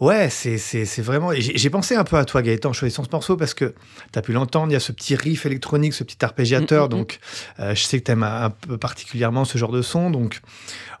Ouais, 0.00 0.30
c'est 0.30 1.02
vraiment. 1.02 1.32
J'ai 1.36 1.68
pensé 1.68 1.94
un 1.94 2.04
peu 2.04 2.16
à 2.16 2.24
toi, 2.24 2.40
Gaëtan, 2.40 2.70
en 2.70 2.72
choisissant 2.72 3.04
ce 3.04 3.10
morceau, 3.12 3.36
parce 3.36 3.52
que 3.52 3.74
tu 4.10 4.18
as 4.18 4.22
pu 4.22 4.32
l'entendre, 4.32 4.68
il 4.70 4.72
y 4.72 4.76
a 4.76 4.80
ce 4.80 4.92
petit 4.92 5.14
riff 5.14 5.44
électronique, 5.44 5.92
ce 5.92 6.04
petit 6.04 6.24
arpégiateur. 6.24 6.88
Mm, 6.88 6.92
mm, 6.92 6.94
mm. 6.94 6.98
donc, 6.98 7.18
euh, 7.60 7.74
je 7.74 7.82
sais 7.82 8.00
que 8.00 8.06
tu 8.06 8.12
aimes 8.12 8.22
un, 8.22 8.48
peu 8.48 8.78
particulièrement 8.78 9.44
ce 9.44 9.58
genre 9.58 9.72
de 9.72 9.82
son. 9.82 10.10
Donc, 10.10 10.40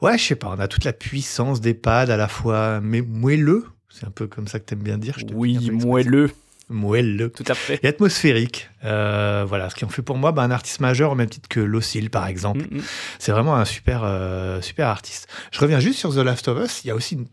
ouais, 0.02 0.18
je 0.18 0.24
sais 0.24 0.34
pas, 0.34 0.54
on 0.54 0.60
a 0.60 0.68
toute 0.68 0.84
la 0.84 0.92
puissance 0.92 1.62
des 1.62 1.72
pads, 1.72 2.10
à 2.12 2.16
la 2.18 2.28
fois 2.28 2.80
mais 2.82 3.00
moelleux. 3.00 3.64
C'est 3.88 4.06
un 4.06 4.10
peu 4.10 4.26
comme 4.26 4.46
ça 4.46 4.60
que 4.60 4.66
tu 4.66 4.74
aimes 4.74 4.82
bien 4.82 4.98
dire. 4.98 5.14
je 5.16 5.24
Oui, 5.32 5.70
moelleux, 5.70 6.30
Moelleux 6.70 7.30
tout 7.30 7.44
à 7.48 7.54
fait. 7.54 7.80
et 7.82 7.88
atmosphérique. 7.88 8.70
Euh, 8.84 9.44
voilà, 9.46 9.68
ce 9.68 9.74
qui 9.74 9.84
en 9.84 9.88
fait 9.88 10.02
pour 10.02 10.16
moi 10.16 10.32
bah, 10.32 10.42
un 10.42 10.50
artiste 10.50 10.80
majeur 10.80 11.12
au 11.12 11.14
même 11.14 11.28
titre 11.28 11.48
que 11.48 11.60
Locille, 11.60 12.08
par 12.08 12.26
exemple. 12.28 12.60
Mm, 12.70 12.78
mm. 12.78 12.82
C'est 13.18 13.32
vraiment 13.32 13.56
un 13.56 13.64
super, 13.64 14.02
euh, 14.04 14.60
super 14.62 14.86
artiste. 14.88 15.28
Je 15.50 15.58
reviens 15.60 15.80
juste 15.80 15.98
sur 15.98 16.14
The 16.14 16.18
Last 16.18 16.48
of 16.48 16.64
Us. 16.64 16.84
Il 16.84 16.88
y 16.88 16.90
a 16.90 16.94
aussi 16.94 17.16
une- 17.16 17.26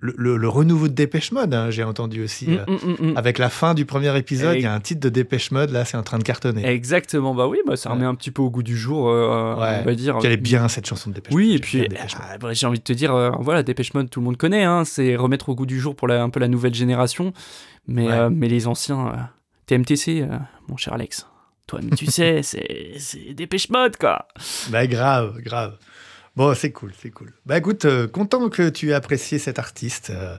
le, 0.00 0.14
le- 0.16 0.36
le 0.38 0.48
renouveau 0.48 0.88
de 0.88 0.94
Dépêche 0.94 1.30
Mode, 1.30 1.52
hein, 1.52 1.68
j'ai 1.70 1.84
entendu 1.84 2.22
aussi. 2.24 2.48
Mm, 2.48 2.58
euh, 2.68 2.78
mm, 3.02 3.10
mm. 3.12 3.16
Avec 3.18 3.36
la 3.38 3.50
fin 3.50 3.74
du 3.74 3.84
premier 3.84 4.16
épisode, 4.16 4.54
Et- 4.56 4.60
il 4.60 4.62
y 4.62 4.66
a 4.66 4.72
un 4.72 4.80
titre 4.80 5.00
de 5.02 5.10
Dépêche 5.10 5.50
Mode, 5.50 5.70
là, 5.70 5.84
c'est 5.84 5.98
en 5.98 6.02
train 6.02 6.18
de 6.18 6.22
cartonner. 6.22 6.66
Exactement, 6.66 7.34
bah 7.34 7.46
oui, 7.46 7.58
bah, 7.66 7.76
ça 7.76 7.90
Ouais. 7.90 7.96
remet 7.96 8.06
un 8.06 8.14
petit 8.14 8.30
peu 8.30 8.40
au 8.40 8.48
goût 8.48 8.62
du 8.62 8.76
jour, 8.78 9.10
euh, 9.10 9.54
Ouais. 9.56 9.78
on 9.82 9.84
va 9.84 9.94
dire. 9.94 10.16
Puis 10.18 10.26
Elle 10.26 10.32
est 10.32 10.36
bien, 10.38 10.68
cette 10.68 10.86
chanson 10.86 11.10
de 11.10 11.16
Dépêche 11.16 11.34
Oui, 11.34 11.48
Mode. 11.48 11.56
et 11.56 11.58
puis 11.60 11.88
ah, 12.18 12.38
bah, 12.38 12.52
j'ai 12.54 12.66
envie 12.66 12.78
de 12.78 12.84
te 12.84 12.92
dire, 12.94 13.14
euh, 13.14 13.30
voilà, 13.40 13.62
Dépêche 13.62 13.92
Mode, 13.92 14.08
tout 14.08 14.20
le 14.20 14.24
monde 14.24 14.38
connaît, 14.38 14.64
hein, 14.64 14.84
c'est 14.86 15.16
remettre 15.16 15.50
au 15.50 15.54
goût 15.54 15.66
du 15.66 15.78
jour 15.78 15.94
pour 15.94 16.08
la- 16.08 16.22
un 16.22 16.30
peu 16.30 16.40
la 16.40 16.48
nouvelle 16.48 16.74
génération. 16.74 17.32
Mais, 17.86 18.06
Ouais. 18.06 18.12
euh, 18.14 18.30
mais 18.32 18.48
les 18.48 18.66
anciens, 18.66 19.28
TMTC, 19.66 20.26
mon 20.68 20.76
cher 20.78 20.94
Alex, 20.94 21.26
toi, 21.66 21.80
tu 21.96 22.06
sais, 22.06 22.40
c'est 22.42 23.34
Dépêche 23.34 23.68
Mode, 23.68 23.96
quoi. 23.98 24.26
Bah, 24.70 24.86
grave, 24.86 25.38
grave. 25.40 25.76
Bon, 26.36 26.52
c'est 26.54 26.72
cool, 26.72 26.92
c'est 27.00 27.10
cool. 27.10 27.32
Bah 27.46 27.58
écoute, 27.58 27.84
euh, 27.84 28.08
content 28.08 28.48
que 28.48 28.68
tu 28.68 28.90
aies 28.90 28.94
apprécié 28.94 29.38
cet 29.38 29.58
artiste 29.60 30.10
euh, 30.10 30.36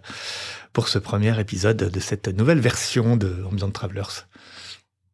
pour 0.73 0.89
ce 0.89 0.99
premier 0.99 1.39
épisode 1.39 1.77
de 1.77 1.99
cette 2.01 2.27
nouvelle 2.27 2.59
version 2.59 3.15
de 3.15 3.43
Ambient 3.49 3.71
Travelers. 3.71 4.25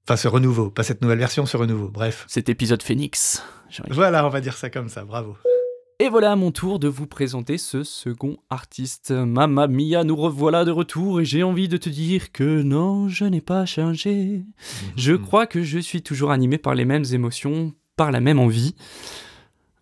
Enfin, 0.07 0.17
ce 0.17 0.27
renouveau, 0.27 0.71
pas 0.71 0.81
cette 0.83 1.03
nouvelle 1.03 1.19
version, 1.19 1.45
ce 1.45 1.55
renouveau. 1.55 1.89
Bref. 1.89 2.25
Cet 2.27 2.50
épisode 2.50 2.81
Phoenix. 2.81 3.43
Voilà, 3.89 4.25
on 4.25 4.29
va 4.29 4.41
dire 4.41 4.57
ça 4.57 4.71
comme 4.71 4.89
ça, 4.89 5.05
bravo. 5.05 5.38
Et 6.00 6.09
voilà 6.09 6.31
à 6.31 6.35
mon 6.35 6.51
tour 6.51 6.79
de 6.79 6.88
vous 6.88 7.05
présenter 7.05 7.59
ce 7.59 7.83
second 7.83 8.38
artiste. 8.50 9.11
Mamma 9.11 9.67
mia, 9.67 10.03
nous 10.03 10.15
revoilà 10.15 10.65
de 10.65 10.71
retour 10.71 11.21
et 11.21 11.25
j'ai 11.25 11.43
envie 11.43 11.67
de 11.67 11.77
te 11.77 11.89
dire 11.89 12.31
que 12.31 12.63
non, 12.63 13.07
je 13.07 13.23
n'ai 13.25 13.39
pas 13.39 13.67
changé. 13.67 14.41
Je 14.97 15.11
Mhm. 15.11 15.21
crois 15.21 15.45
que 15.45 15.61
je 15.61 15.77
suis 15.77 16.01
toujours 16.01 16.31
animé 16.31 16.57
par 16.57 16.73
les 16.73 16.85
mêmes 16.85 17.05
émotions, 17.11 17.75
par 17.97 18.11
la 18.11 18.19
même 18.19 18.39
envie. 18.39 18.73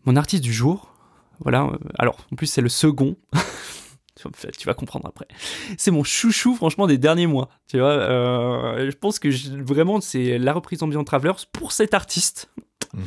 Mon 0.05 0.15
artiste 0.15 0.43
du 0.43 0.53
jour, 0.53 0.93
voilà, 1.39 1.63
euh, 1.63 1.77
alors 1.97 2.17
en 2.31 2.35
plus 2.35 2.47
c'est 2.47 2.61
le 2.61 2.69
second. 2.69 3.15
tu 4.57 4.65
vas 4.65 4.73
comprendre 4.73 5.07
après. 5.07 5.27
C'est 5.77 5.91
mon 5.91 6.03
chouchou, 6.03 6.53
franchement, 6.55 6.87
des 6.87 6.97
derniers 6.97 7.27
mois. 7.27 7.47
Tu 7.69 7.79
vois, 7.79 7.91
euh, 7.91 8.91
je 8.91 8.95
pense 8.97 9.17
que 9.19 9.31
je- 9.31 9.51
vraiment 9.61 10.01
c'est 10.01 10.37
la 10.37 10.51
reprise 10.53 10.79
d'Ambient 10.79 11.03
Travelers 11.05 11.45
pour 11.53 11.71
cet 11.71 11.93
artiste. 11.93 12.49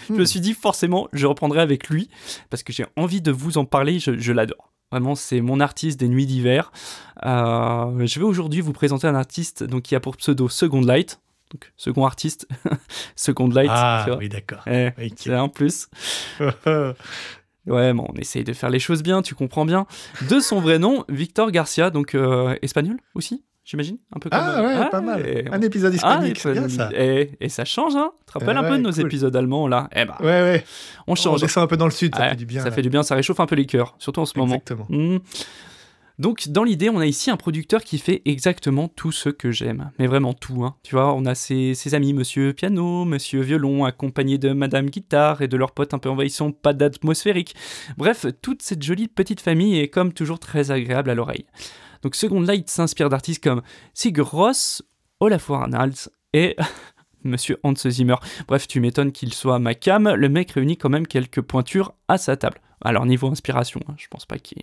Je 0.08 0.12
me 0.14 0.25
suis 0.25 0.40
dit 0.40 0.54
forcément, 0.54 1.08
je 1.12 1.26
reprendrai 1.26 1.61
avec 1.61 1.88
lui 1.88 2.08
parce 2.50 2.62
que 2.62 2.72
j'ai 2.72 2.87
envie 2.96 3.20
de 3.20 3.32
vous 3.32 3.58
en 3.58 3.64
parler. 3.64 3.99
Je, 3.99 4.16
je 4.16 4.32
l'adore. 4.32 4.70
Vraiment, 4.92 5.14
c'est 5.14 5.40
mon 5.40 5.58
artiste 5.58 5.99
des 5.99 6.06
nuits 6.08 6.26
d'hiver. 6.26 6.70
Euh, 7.25 8.06
je 8.06 8.18
vais 8.20 8.25
aujourd'hui 8.26 8.61
vous 8.61 8.72
présenter 8.72 9.06
un 9.06 9.14
artiste 9.14 9.64
donc, 9.64 9.82
qui 9.82 9.94
a 9.96 10.00
pour 10.00 10.16
pseudo 10.18 10.49
Second 10.49 10.82
Light. 10.82 11.18
Donc, 11.52 11.73
second 11.76 12.04
artiste, 12.06 12.47
Second 13.16 13.49
Light. 13.49 13.68
Ah 13.73 14.02
tu 14.04 14.11
vois. 14.11 14.18
oui, 14.18 14.28
d'accord. 14.28 14.62
Eh, 14.66 14.88
Ok. 14.99 15.12
c'est 15.16 15.35
un 15.35 15.49
plus. 15.49 15.88
Ouais, 17.66 17.92
bon, 17.92 18.06
on 18.12 18.16
essaye 18.18 18.42
de 18.42 18.52
faire 18.54 18.71
les 18.71 18.80
choses 18.80 19.04
bien, 19.04 19.23
tu 19.23 19.37
comprends 19.37 19.64
bien. 19.64 19.87
De 20.28 20.40
son 20.40 20.61
vrai 20.61 20.80
nom, 20.80 21.04
Victor 21.09 21.52
Garcia, 21.52 21.90
donc 21.90 22.16
euh, 22.16 22.56
espagnol 22.61 22.97
aussi, 23.14 23.44
j'imagine 23.64 23.99
Un 24.12 24.18
peu 24.18 24.30
comme. 24.30 24.40
ah 24.42 24.62
ouais, 24.64 24.75
Ah, 24.80 24.87
pas 24.87 25.00
mal. 25.00 25.49
Un 25.52 25.61
épisode 25.61 25.92
ah, 25.92 25.97
hispanique, 25.97 26.40
c'est 26.40 26.52
bien 26.54 26.68
ça. 26.68 26.90
Et, 26.92 27.30
et 27.40 27.49
ça 27.49 27.64
change, 27.64 27.94
hein 27.94 28.11
Tu 28.26 28.32
te 28.32 28.38
rappelles 28.40 28.56
Eh 28.56 28.59
un 28.59 28.62
peu 28.64 28.71
ouais, 28.73 28.78
de 28.78 28.82
nos 28.82 28.90
cool. 28.92 29.06
épisodes 29.06 29.37
allemands, 29.37 29.68
là? 29.68 29.88
Eh 29.94 30.04
ben, 30.06 30.16
Ouais, 30.18 30.26
ouais. 30.42 30.64
on 31.06 31.12
On 31.12 31.14
change. 31.14 31.40
descend 31.40 31.62
un 31.62 31.66
peu 31.68 31.76
dans 31.76 31.85
le 31.85 31.92
sud, 31.92 32.12
ça 32.16 32.23
Ouais, 32.23 32.30
fait 32.30 32.37
du 32.37 32.47
bien. 32.47 32.62
Ça 32.62 32.71
là. 32.71 32.75
fait 32.75 32.82
du 32.82 32.90
bien, 32.90 33.04
ça 33.04 33.14
réchauffe 33.14 33.38
un 33.38 33.47
peu 33.47 33.54
les 33.54 33.66
cœurs, 33.66 33.94
surtout 34.00 34.23
en 34.23 34.26
ce 34.26 34.37
moment. 34.37 34.56
Exactement. 34.56 34.87
Hmm. 34.88 35.18
Donc, 36.23 36.49
dans 36.50 36.62
l'idée, 36.62 36.88
on 36.88 37.00
a 37.00 37.07
ici 37.07 37.33
un 37.33 37.37
producteur 37.37 37.83
qui 37.83 37.99
fait 37.99 38.23
exactement 38.26 38.87
tout 38.87 39.11
ce 39.11 39.29
que 39.29 39.50
j'aime. 39.50 39.91
Mais 39.99 40.07
vraiment 40.07 40.35
tout, 40.35 40.64
hein. 40.64 40.76
Tu 40.85 40.95
vois, 40.95 41.14
on 41.14 41.26
a 41.26 41.35
ses, 41.35 41.75
amis, 41.97 42.12
monsieur 42.12 42.52
piano, 42.52 43.05
monsieur 43.05 43.41
violon, 43.41 43.85
accompagné 43.85 44.38
de 44.38 44.52
madame 44.52 44.88
guitare 44.88 45.43
et 45.43 45.49
de 45.49 45.57
leurs 45.57 45.73
potes 45.73 45.95
un 45.95 45.99
peu 45.99 46.09
envahissants, 46.09 46.52
pas 46.52 46.75
d'atmosphérique. 46.75 47.57
Bref, 47.97 48.26
toute 48.41 48.62
cette 48.62 48.85
jolie 48.85 49.09
petite 49.09 49.41
famille 49.41 49.81
est 49.81 49.88
comme 49.88 50.12
toujours 50.12 50.38
très 50.38 50.71
agréable 50.71 51.11
à 51.11 51.17
l'oreille. 51.17 51.45
Donc, 52.02 52.14
Second 52.14 52.41
Light 52.41 52.71
s'inspire 52.71 53.09
d'artistes 53.09 53.43
comme 53.43 53.62
Sigur 53.93 54.31
Rós, 54.31 54.81
Olaf 55.19 55.50
Arnalds 55.50 56.09
et 56.35 56.55
Monsieur 57.25 57.59
Hans 57.64 57.75
Zimmer. 57.75 58.17
Bref, 58.47 58.69
tu 58.69 58.79
m'étonnes 58.79 59.11
qu'il 59.11 59.35
soit 59.35 59.59
ma 59.59 59.75
cam, 59.75 60.09
le 60.09 60.29
mec 60.29 60.52
réunit 60.52 60.76
quand 60.76 60.88
même 60.88 61.09
quelques 61.09 61.41
pointures 61.41 61.95
à 62.07 62.17
sa 62.17 62.37
table. 62.37 62.61
Alors 62.84 63.06
niveau 63.06 63.28
inspiration, 63.28 63.80
hein, 63.88 63.94
je 63.96 64.06
pense 64.08 64.26
pas 64.26 64.38
qu'ils 64.38 64.62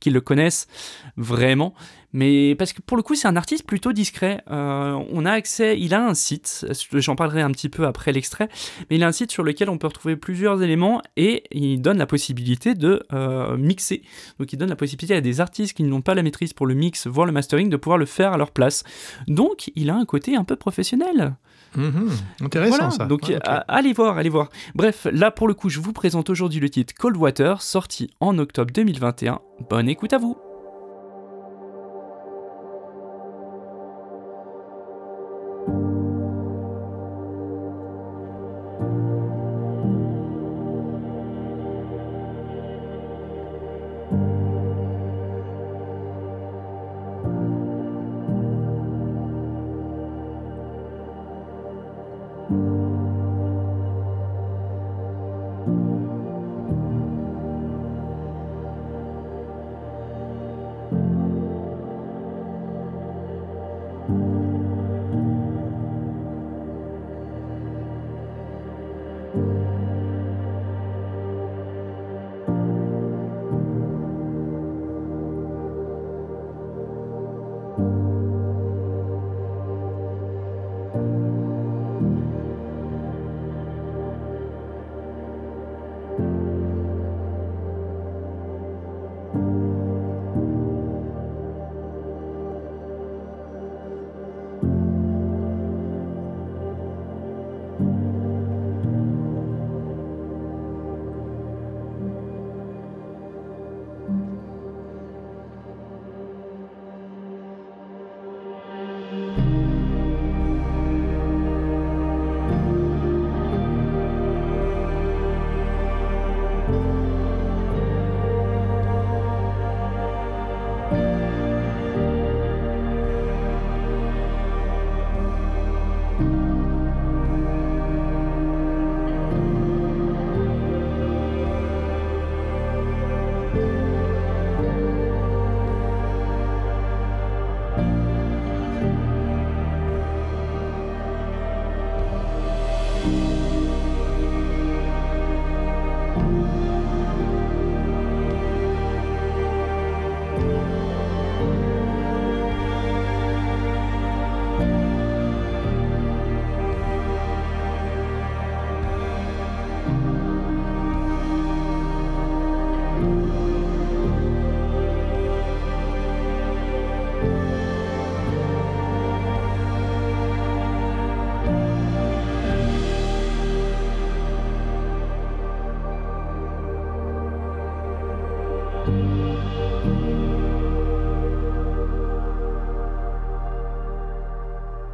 qu'ils 0.00 0.12
le 0.12 0.20
connaissent 0.20 0.66
vraiment, 1.16 1.74
Mais 2.12 2.54
parce 2.54 2.72
que 2.72 2.80
pour 2.80 2.96
le 2.96 3.02
coup, 3.02 3.14
c'est 3.14 3.28
un 3.28 3.36
artiste 3.36 3.66
plutôt 3.66 3.92
discret. 3.92 4.42
Euh, 4.50 4.98
on 5.12 5.26
a 5.26 5.32
accès, 5.32 5.78
il 5.78 5.94
a 5.94 6.04
un 6.06 6.14
site, 6.14 6.66
j'en 6.94 7.16
parlerai 7.16 7.42
un 7.42 7.50
petit 7.50 7.68
peu 7.68 7.86
après 7.86 8.12
l'extrait, 8.12 8.48
mais 8.88 8.96
il 8.96 9.02
a 9.02 9.08
un 9.08 9.12
site 9.12 9.30
sur 9.30 9.42
lequel 9.42 9.68
on 9.68 9.78
peut 9.78 9.88
retrouver 9.88 10.16
plusieurs 10.16 10.62
éléments 10.62 11.02
et 11.16 11.44
il 11.50 11.82
donne 11.82 11.98
la 11.98 12.06
possibilité 12.06 12.74
de 12.74 13.02
euh, 13.12 13.56
mixer. 13.56 14.02
Donc 14.38 14.52
il 14.52 14.56
donne 14.56 14.70
la 14.70 14.76
possibilité 14.76 15.14
à 15.14 15.20
des 15.20 15.40
artistes 15.40 15.76
qui 15.76 15.82
n'ont 15.82 16.00
pas 16.00 16.14
la 16.14 16.22
maîtrise 16.22 16.52
pour 16.54 16.66
le 16.66 16.74
mix, 16.74 17.06
voire 17.06 17.26
le 17.26 17.32
mastering, 17.32 17.68
de 17.68 17.76
pouvoir 17.76 17.98
le 17.98 18.06
faire 18.06 18.32
à 18.32 18.38
leur 18.38 18.52
place. 18.52 18.84
Donc 19.26 19.70
il 19.74 19.90
a 19.90 19.94
un 19.94 20.06
côté 20.06 20.36
un 20.36 20.44
peu 20.44 20.56
professionnel. 20.56 21.34
Mhm. 21.76 22.10
Intéressant 22.40 22.76
Voilà, 22.76 22.90
ça. 22.90 23.04
donc 23.04 23.28
Ouais, 23.28 23.38
allez 23.44 23.92
voir, 23.92 24.16
allez 24.16 24.30
voir. 24.30 24.48
Bref, 24.74 25.06
là 25.12 25.30
pour 25.30 25.46
le 25.46 25.52
coup, 25.54 25.68
je 25.68 25.80
vous 25.80 25.92
présente 25.92 26.30
aujourd'hui 26.30 26.60
le 26.60 26.70
titre 26.70 26.94
Cold 26.94 27.16
Water, 27.18 27.60
sorti 27.60 28.10
en 28.20 28.38
octobre 28.38 28.72
2021. 28.72 29.40
Bonne 29.68 29.88
écoute 29.90 30.14
à 30.14 30.18
vous. 30.18 30.47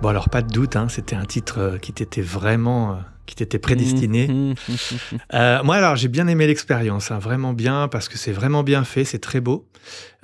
Bon 0.05 0.11
alors 0.11 0.29
pas 0.29 0.43
de 0.43 0.53
doute, 0.53 0.77
hein, 0.77 0.91
c'était 0.91 1.17
un 1.17 1.25
titre 1.25 1.61
euh, 1.61 1.79
qui 1.79 1.95
t'était 1.95 2.21
vraiment, 2.21 2.91
euh, 2.91 2.95
qui 3.25 3.37
t'était 3.37 3.59
prédestiné. 3.59 4.29
Mhm. 4.29 4.55
Euh, 5.33 5.63
moi, 5.63 5.77
alors, 5.77 5.97
j'ai 5.97 6.09
bien 6.09 6.29
aimé 6.29 6.47
l'expérience, 6.47 7.11
hein, 7.11 7.19
vraiment 7.19 7.55
bien, 7.55 7.89
parce 7.89 8.11
que 8.11 8.19
c'est 8.19 8.31
vraiment 8.31 8.63
bien 8.63 8.85
fait, 8.85 9.07
c'est 9.07 9.19
très 9.19 9.41
beau. 9.41 9.67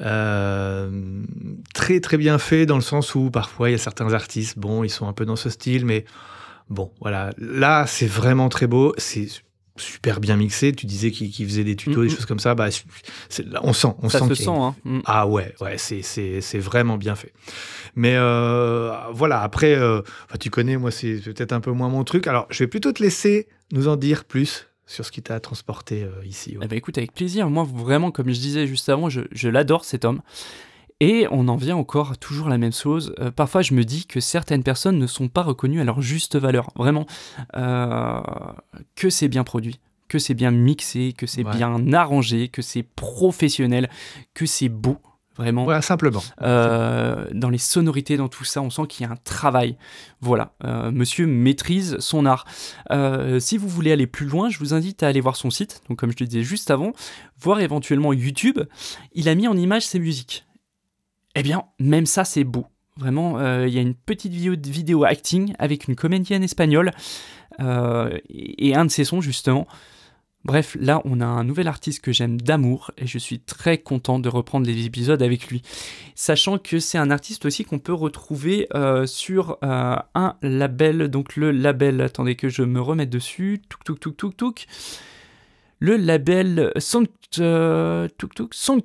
Euh, 0.01 0.91
très, 1.73 2.01
très 2.01 2.19
bien 2.19 2.37
fait, 2.37 2.67
dans 2.67 2.75
le 2.75 2.83
sens 2.83 3.15
où 3.15 3.31
parfois, 3.31 3.71
il 3.71 3.73
y 3.73 3.75
a 3.75 3.79
certains 3.79 4.13
artistes, 4.13 4.59
bon, 4.59 4.85
ils 4.85 4.91
sont 4.91 5.09
un 5.09 5.15
peu 5.15 5.25
dans 5.25 5.37
ce 5.37 5.49
style, 5.49 5.87
mais 5.87 6.05
bon, 6.69 6.93
voilà. 7.01 7.31
Là, 7.39 7.87
c'est 7.87 8.07
vraiment 8.07 8.51
très 8.51 8.67
beau, 8.67 8.93
c'est 8.99 9.29
super 9.77 10.21
bien 10.21 10.37
mixé. 10.37 10.73
Tu 10.73 10.87
disais 10.87 11.11
qu'il 11.11 11.47
faisait 11.47 11.65
des 11.65 11.77
tutos, 11.77 12.03
des 12.03 12.09
choses 12.09 12.27
comme 12.27 12.39
ça. 12.39 12.55
Bah, 12.55 12.69
on 13.63 13.73
sent, 13.73 13.89
on 14.03 14.09
Ça 14.09 14.21
sent 14.21 14.29
se 14.29 14.35
sent, 14.35 14.51
hein. 14.51 14.75
Mm. 14.85 15.01
ah 15.05 15.27
ouais, 15.27 15.55
ouais, 15.61 15.77
c'est, 15.79 16.59
vraiment 16.59 16.97
bien 16.97 17.15
fait. 17.15 17.33
Mais 17.95 18.15
euh, 18.17 18.93
voilà, 19.13 19.43
après, 19.43 19.75
euh, 19.75 20.03
tu 20.39 20.51
connais, 20.51 20.77
moi, 20.77 20.91
c'est 20.91 21.21
peut-être 21.25 21.53
un 21.53 21.61
peu 21.61 21.73
moins 21.73 21.89
mon 21.89 22.05
truc. 22.05 22.27
Alors, 22.27 22.47
je 22.51 22.63
vais 22.65 22.69
plutôt 22.69 22.93
te 22.93 23.03
laisser 23.03 23.49
nous 23.73 23.89
en 23.89 23.97
dire 23.97 24.25
plus 24.25 24.67
sur 24.87 25.05
ce 25.05 25.13
qui 25.13 25.23
t'a 25.23 25.39
transporté 25.39 26.03
euh, 26.03 26.25
ici. 26.25 26.57
ouais. 26.57 26.65
Eh 26.65 26.69
ben, 26.69 26.77
écoute, 26.77 26.99
avec 26.99 27.13
plaisir. 27.13 27.49
Moi, 27.49 27.65
vraiment, 27.65 28.11
comme 28.11 28.29
je 28.29 28.41
disais 28.41 28.67
juste 28.67 28.89
avant, 28.89 29.09
je, 29.09 29.23
je 29.31 29.49
l'adore 29.49 29.85
cet 29.85 30.05
homme. 30.05 30.21
Et 31.01 31.27
on 31.31 31.49
en 31.49 31.57
vient 31.57 31.77
encore 31.77 32.13
à 32.13 32.17
toujours 32.17 32.49
la 32.51 32.59
même 32.59 32.73
chose. 32.73 33.15
Euh, 33.21 33.31
parfois, 33.31 33.63
je 33.63 33.73
me 33.75 33.85
dis 33.85 34.07
que 34.07 34.21
certaines 34.21 34.63
personnes 34.63 34.99
ne 34.99 35.07
sont 35.07 35.29
pas 35.29 35.43
reconnues 35.43 35.81
à 35.81 35.85
leur 35.85 36.03
juste 36.03 36.37
valeur. 36.37 36.71
Vraiment, 36.77 37.07
euh, 37.57 38.21
que 38.97 39.09
c'est 39.09 39.29
bien 39.29 39.43
produit, 39.45 39.81
que 40.09 40.19
c'est 40.19 40.35
bien 40.35 40.51
mixé, 40.51 41.15
que 41.17 41.27
c'est 41.27 41.45
Ouais. 41.45 41.57
bien 41.57 41.93
arrangé, 41.95 42.49
que 42.49 42.61
c'est 42.63 42.83
professionnel, 42.83 43.89
que 44.35 44.45
c'est 44.47 44.69
beau. 44.69 44.99
Vraiment. 45.37 45.65
Voilà, 45.65 45.81
simplement. 45.81 46.23
Euh, 46.43 47.25
dans 47.33 47.49
les 47.49 47.57
sonorités, 47.57 48.19
dans 48.19 48.29
tout 48.29 48.45
ça, 48.45 48.61
on 48.61 48.69
sent 48.69 48.83
qu'il 48.91 49.07
y 49.07 49.09
a 49.09 49.13
un 49.13 49.17
travail. 49.17 49.77
Voilà, 50.21 50.53
euh, 50.65 50.91
monsieur 50.91 51.27
maîtrise 51.27 51.97
son 51.99 52.27
art. 52.27 52.45
Euh, 52.91 53.41
si 53.41 53.57
vous 53.57 53.69
voulez 53.69 53.91
aller 53.91 54.07
plus 54.07 54.27
loin, 54.27 54.51
je 54.51 54.59
vous 54.59 54.75
invite 54.75 55.03
à 55.03 55.07
aller 55.09 55.23
voir 55.23 55.37
son 55.37 55.49
site, 55.49 55.83
donc 55.89 55.99
comme 55.99 56.11
je 56.11 56.17
le 56.21 56.27
disais 56.27 56.43
juste 56.43 56.71
avant, 56.71 56.93
voir 57.41 57.61
éventuellement 57.61 58.13
YouTube. 58.13 58.61
Il 59.15 59.31
a 59.31 59.35
mis 59.35 59.49
en 59.49 59.57
image 59.57 59.87
ses 59.87 59.99
musiques. 59.99 60.45
Eh 61.35 61.43
bien, 61.43 61.65
même 61.79 62.07
ça, 62.07 62.25
c'est 62.25 62.45
beau. 62.45 62.67
Vraiment, 62.97 63.39
euh, 63.39 63.67
il 63.67 63.73
y 63.73 63.79
a 63.79 63.83
une 63.83 63.95
petite 63.95 64.33
vidéo, 64.33 64.55
vidéo 64.63 65.05
acting 65.05 65.55
avec 65.59 65.89
une 65.89 65.97
comédienne 65.97 66.43
espagnole 66.43 66.91
euh, 67.61 68.19
et 68.29 68.75
un 68.75 68.85
de 68.85 68.91
ses 68.91 69.05
sons, 69.05 69.21
justement. 69.21 69.67
Bref, 70.45 70.77
là, 70.81 71.03
on 71.05 71.21
a 71.21 71.27
un 71.27 71.45
nouvel 71.45 71.69
artiste 71.69 72.01
que 72.01 72.13
j'aime 72.13 72.41
d'amour 72.41 72.93
et 72.97 73.07
je 73.07 73.19
suis 73.19 73.41
très 73.41 73.79
content 73.79 74.19
de 74.19 74.29
reprendre 74.29 74.67
les 74.67 74.87
épisodes 74.87 75.23
avec 75.23 75.49
lui. 75.49 75.63
Sachant 76.15 76.59
que 76.59 76.79
c'est 76.79 76.99
un 76.99 77.11
artiste 77.11 77.45
aussi 77.45 77.65
qu'on 77.65 77.79
peut 77.79 77.93
retrouver 77.93 78.67
euh, 78.75 79.07
sur 79.07 79.59
un 79.63 80.37
label, 80.41 81.09
donc 81.09 81.37
le 81.37 81.51
label, 81.51 82.01
attendez 82.01 82.37
que 82.37 82.49
je 82.49 82.63
me 82.63 82.81
remette 82.81 83.11
dessus, 83.11 83.61
touk 83.69 83.85
touk 83.85 84.01
touk 84.01 84.17
touk 84.17 84.37
touk, 84.37 84.67
le 85.81 85.97
label 85.97 86.73
Sound, 86.77 87.09
euh, 87.39 88.09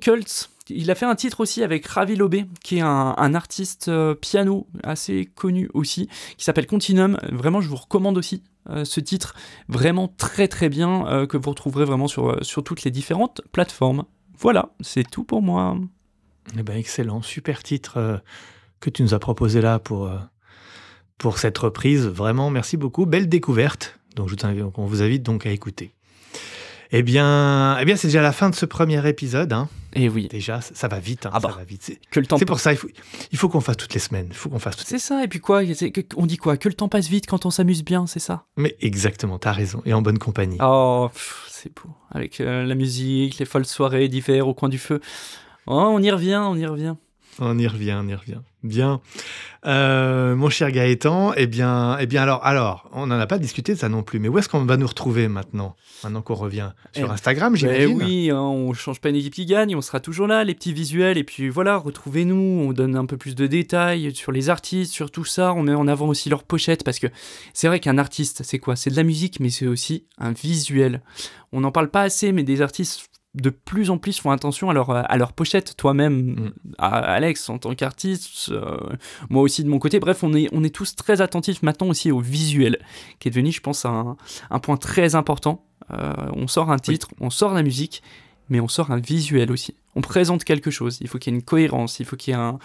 Cults. 0.00 0.50
Il 0.68 0.90
a 0.90 0.96
fait 0.96 1.06
un 1.06 1.14
titre 1.14 1.40
aussi 1.40 1.62
avec 1.62 1.86
Ravi 1.86 2.16
Lobé, 2.16 2.46
qui 2.64 2.78
est 2.78 2.80
un, 2.80 3.34
artiste 3.34 3.86
euh, 3.86 4.14
piano 4.14 4.66
assez 4.82 5.26
connu 5.26 5.70
aussi, 5.74 6.08
qui 6.36 6.44
s'appelle 6.44 6.66
Continuum. 6.66 7.18
Vraiment, 7.30 7.60
je 7.60 7.68
vous 7.68 7.76
recommande 7.76 8.18
aussi 8.18 8.42
euh, 8.68 8.84
ce 8.84 8.98
titre, 8.98 9.36
vraiment 9.68 10.08
très 10.08 10.48
très 10.48 10.68
bien, 10.68 11.26
que 11.28 11.36
vous 11.36 11.50
retrouverez 11.50 11.84
vraiment 11.84 12.08
sur, 12.08 12.44
sur 12.44 12.64
toutes 12.64 12.82
les 12.82 12.90
différentes 12.90 13.42
plateformes. 13.52 14.06
Voilà, 14.38 14.70
c'est 14.80 15.08
tout 15.08 15.22
pour 15.22 15.40
moi. 15.40 15.78
Eh 16.58 16.62
ben, 16.64 16.76
excellent, 16.76 17.22
super 17.22 17.62
titre 17.62 18.22
que 18.80 18.90
tu 18.90 19.02
nous 19.02 19.14
as 19.14 19.18
proposé 19.20 19.60
là 19.60 19.78
pour, 19.78 20.10
pour 21.16 21.38
cette 21.38 21.58
reprise. 21.58 22.06
Vraiment, 22.06 22.50
merci 22.50 22.76
beaucoup. 22.76 23.06
Belle 23.06 23.28
découverte. 23.28 24.00
Donc, 24.16 24.30
je 24.30 24.36
on 24.76 24.86
vous 24.86 25.02
invite 25.02 25.22
donc 25.22 25.46
à 25.46 25.50
écouter. 25.50 25.92
Eh 26.92 27.02
bien, 27.02 27.76
eh 27.80 27.84
bien 27.84 27.96
c'est 27.96 28.08
déjà 28.08 28.22
la 28.22 28.32
fin 28.32 28.50
de 28.50 28.54
ce 28.54 28.66
premier 28.66 29.06
épisode. 29.08 29.52
hein. 29.52 29.68
Et 29.98 30.10
oui, 30.10 30.28
Déjà, 30.30 30.60
ça, 30.60 30.88
va 30.88 30.98
vite. 30.98 31.24
hein, 31.24 31.30
Ah 31.32 31.40
bah. 31.40 31.48
ça 31.50 31.56
va 31.56 31.64
vite. 31.64 31.82
C'est, 31.82 31.98
que 32.10 32.20
le 32.20 32.26
temps 32.26 32.36
c'est 32.36 32.44
pour 32.44 32.60
ça, 32.60 32.72
il 32.72 32.76
faut, 32.76 32.88
il 33.32 33.38
faut 33.38 33.48
qu'on 33.48 33.62
fasse 33.62 33.78
toutes 33.78 33.94
les 33.94 34.00
semaines. 34.00 34.26
Il 34.30 34.36
faut 34.36 34.50
qu'on 34.50 34.58
fasse 34.58 34.76
toutes 34.76 34.86
C'est 34.86 34.98
ça, 34.98 35.24
et 35.24 35.28
puis 35.28 35.40
quoi 35.40 35.62
On 36.16 36.26
dit 36.26 36.36
quoi 36.36 36.58
Que 36.58 36.68
le 36.68 36.74
temps 36.74 36.88
passe 36.88 37.08
vite 37.08 37.26
quand 37.26 37.46
on 37.46 37.50
s'amuse 37.50 37.82
bien, 37.82 38.06
c'est 38.06 38.20
ça? 38.20 38.44
Mais 38.58 38.76
exactement, 38.80 39.38
t'as 39.38 39.52
raison. 39.52 39.80
Et 39.86 39.94
en 39.94 40.02
bonne 40.02 40.18
compagnie. 40.18 40.58
Oh, 40.60 41.08
c'est 41.48 41.74
beau. 41.74 41.90
Avec 42.10 42.40
euh, 42.40 42.64
la 42.66 42.74
musique, 42.74 43.38
les 43.38 43.46
folles 43.46 43.64
soirées 43.64 44.08
d'hiver 44.08 44.46
au 44.46 44.52
coin 44.54 44.68
du 44.68 44.78
feu. 44.78 45.00
Oh, 45.66 45.72
on 45.94 46.02
y 46.02 46.10
revient, 46.10 46.40
on 46.44 46.56
y 46.56 46.66
revient. 46.66 46.94
On 47.38 47.58
y 47.58 47.66
revient, 47.66 47.96
on 48.02 48.08
y 48.08 48.14
revient. 48.14 48.38
Bien. 48.62 49.00
Euh, 49.66 50.34
mon 50.34 50.48
cher 50.48 50.70
Gaëtan, 50.72 51.32
eh 51.36 51.46
bien, 51.46 51.98
eh 52.00 52.06
bien 52.06 52.22
alors, 52.22 52.44
alors, 52.44 52.88
on 52.92 53.06
n'en 53.06 53.18
a 53.18 53.26
pas 53.26 53.38
discuté 53.38 53.74
de 53.74 53.78
ça 53.78 53.88
non 53.88 54.02
plus, 54.02 54.18
mais 54.18 54.28
où 54.28 54.38
est-ce 54.38 54.48
qu'on 54.48 54.64
va 54.64 54.76
nous 54.76 54.86
retrouver 54.86 55.28
maintenant 55.28 55.76
Maintenant 56.02 56.22
qu'on 56.22 56.34
revient 56.34 56.70
Sur 56.94 57.08
Eh, 57.08 57.12
Instagram, 57.12 57.52
Ben 57.52 57.58
j'imagine? 57.58 58.02
oui, 58.02 58.30
hein, 58.30 58.40
on 58.40 58.72
change 58.72 59.00
pas 59.00 59.10
une 59.10 59.16
équipe 59.16 59.34
qui 59.34 59.44
gagne, 59.46 59.76
on 59.76 59.80
sera 59.82 60.00
toujours 60.00 60.26
là, 60.26 60.44
les 60.44 60.54
petits 60.54 60.72
visuels, 60.72 61.18
et 61.18 61.24
puis 61.24 61.48
voilà, 61.48 61.76
retrouvez-nous, 61.76 62.66
on 62.68 62.72
donne 62.72 62.96
un 62.96 63.06
peu 63.06 63.16
plus 63.16 63.34
de 63.34 63.46
détails 63.46 64.14
sur 64.14 64.32
les 64.32 64.48
artistes, 64.50 64.92
sur 64.92 65.10
tout 65.10 65.24
ça, 65.24 65.52
on 65.52 65.62
met 65.62 65.74
en 65.74 65.86
avant 65.88 66.08
aussi 66.08 66.28
leurs 66.28 66.42
pochettes, 66.44 66.84
parce 66.84 66.98
que 66.98 67.06
c'est 67.52 67.68
vrai 67.68 67.80
qu'un 67.80 67.98
artiste, 67.98 68.42
c'est 68.44 68.58
quoi? 68.58 68.76
C'est 68.76 68.90
de 68.90 68.96
la 68.96 69.02
musique, 69.04 69.40
mais 69.40 69.50
c'est 69.50 69.66
aussi 69.66 70.06
un 70.18 70.32
visuel. 70.32 71.02
On 71.52 71.60
n'en 71.60 71.70
parle 71.70 71.90
pas 71.90 72.02
assez, 72.02 72.32
mais 72.32 72.42
des 72.42 72.62
artistes 72.62 73.10
de 73.36 73.50
plus 73.50 73.90
en 73.90 73.98
plus 73.98 74.18
font 74.18 74.30
attention 74.30 74.70
à 74.70 74.72
leur, 74.74 74.90
à 74.90 75.16
leur 75.16 75.32
pochette, 75.32 75.76
toi-même, 75.76 76.16
Mm. 76.34 76.52
à- 76.78 76.88
Alex, 77.14 77.48
en 77.48 77.58
tant 77.58 77.74
qu'artiste, 77.74 78.48
euh, 78.50 78.76
moi 79.30 79.42
aussi 79.42 79.62
de 79.62 79.68
mon 79.68 79.78
côté, 79.78 80.00
bref, 80.00 80.22
on 80.24 80.34
est, 80.34 80.48
on 80.52 80.64
est 80.64 80.74
tous 80.74 80.96
très 80.96 81.20
attentifs 81.20 81.62
maintenant 81.62 81.88
aussi 81.88 82.10
au 82.10 82.20
visuel, 82.20 82.78
qui 83.18 83.28
est 83.28 83.30
devenu, 83.30 83.52
je 83.52 83.60
pense, 83.60 83.84
un, 83.84 84.16
un 84.50 84.58
point 84.58 84.76
très 84.76 85.14
important. 85.14 85.64
Euh, 85.92 86.12
on 86.34 86.48
sort 86.48 86.70
un 86.72 86.78
titre, 86.78 87.08
on 87.20 87.30
sort 87.30 87.54
la 87.54 87.62
musique, 87.62 88.02
mais 88.48 88.58
on 88.60 88.68
sort 88.68 88.90
un 88.90 88.98
visuel 88.98 89.52
aussi. 89.52 89.74
On 89.94 90.00
présente 90.00 90.44
quelque 90.44 90.70
chose. 90.70 90.98
Il 91.00 91.08
faut 91.08 91.18
qu'il 91.18 91.32
y 91.32 91.36
ait 91.36 91.38
une 91.38 91.44
cohérence. 91.44 92.00
Il 92.00 92.06
faut 92.06 92.16
qu'il 92.16 92.32
y 92.32 92.36
ait 92.36 92.40
un, 92.40 92.58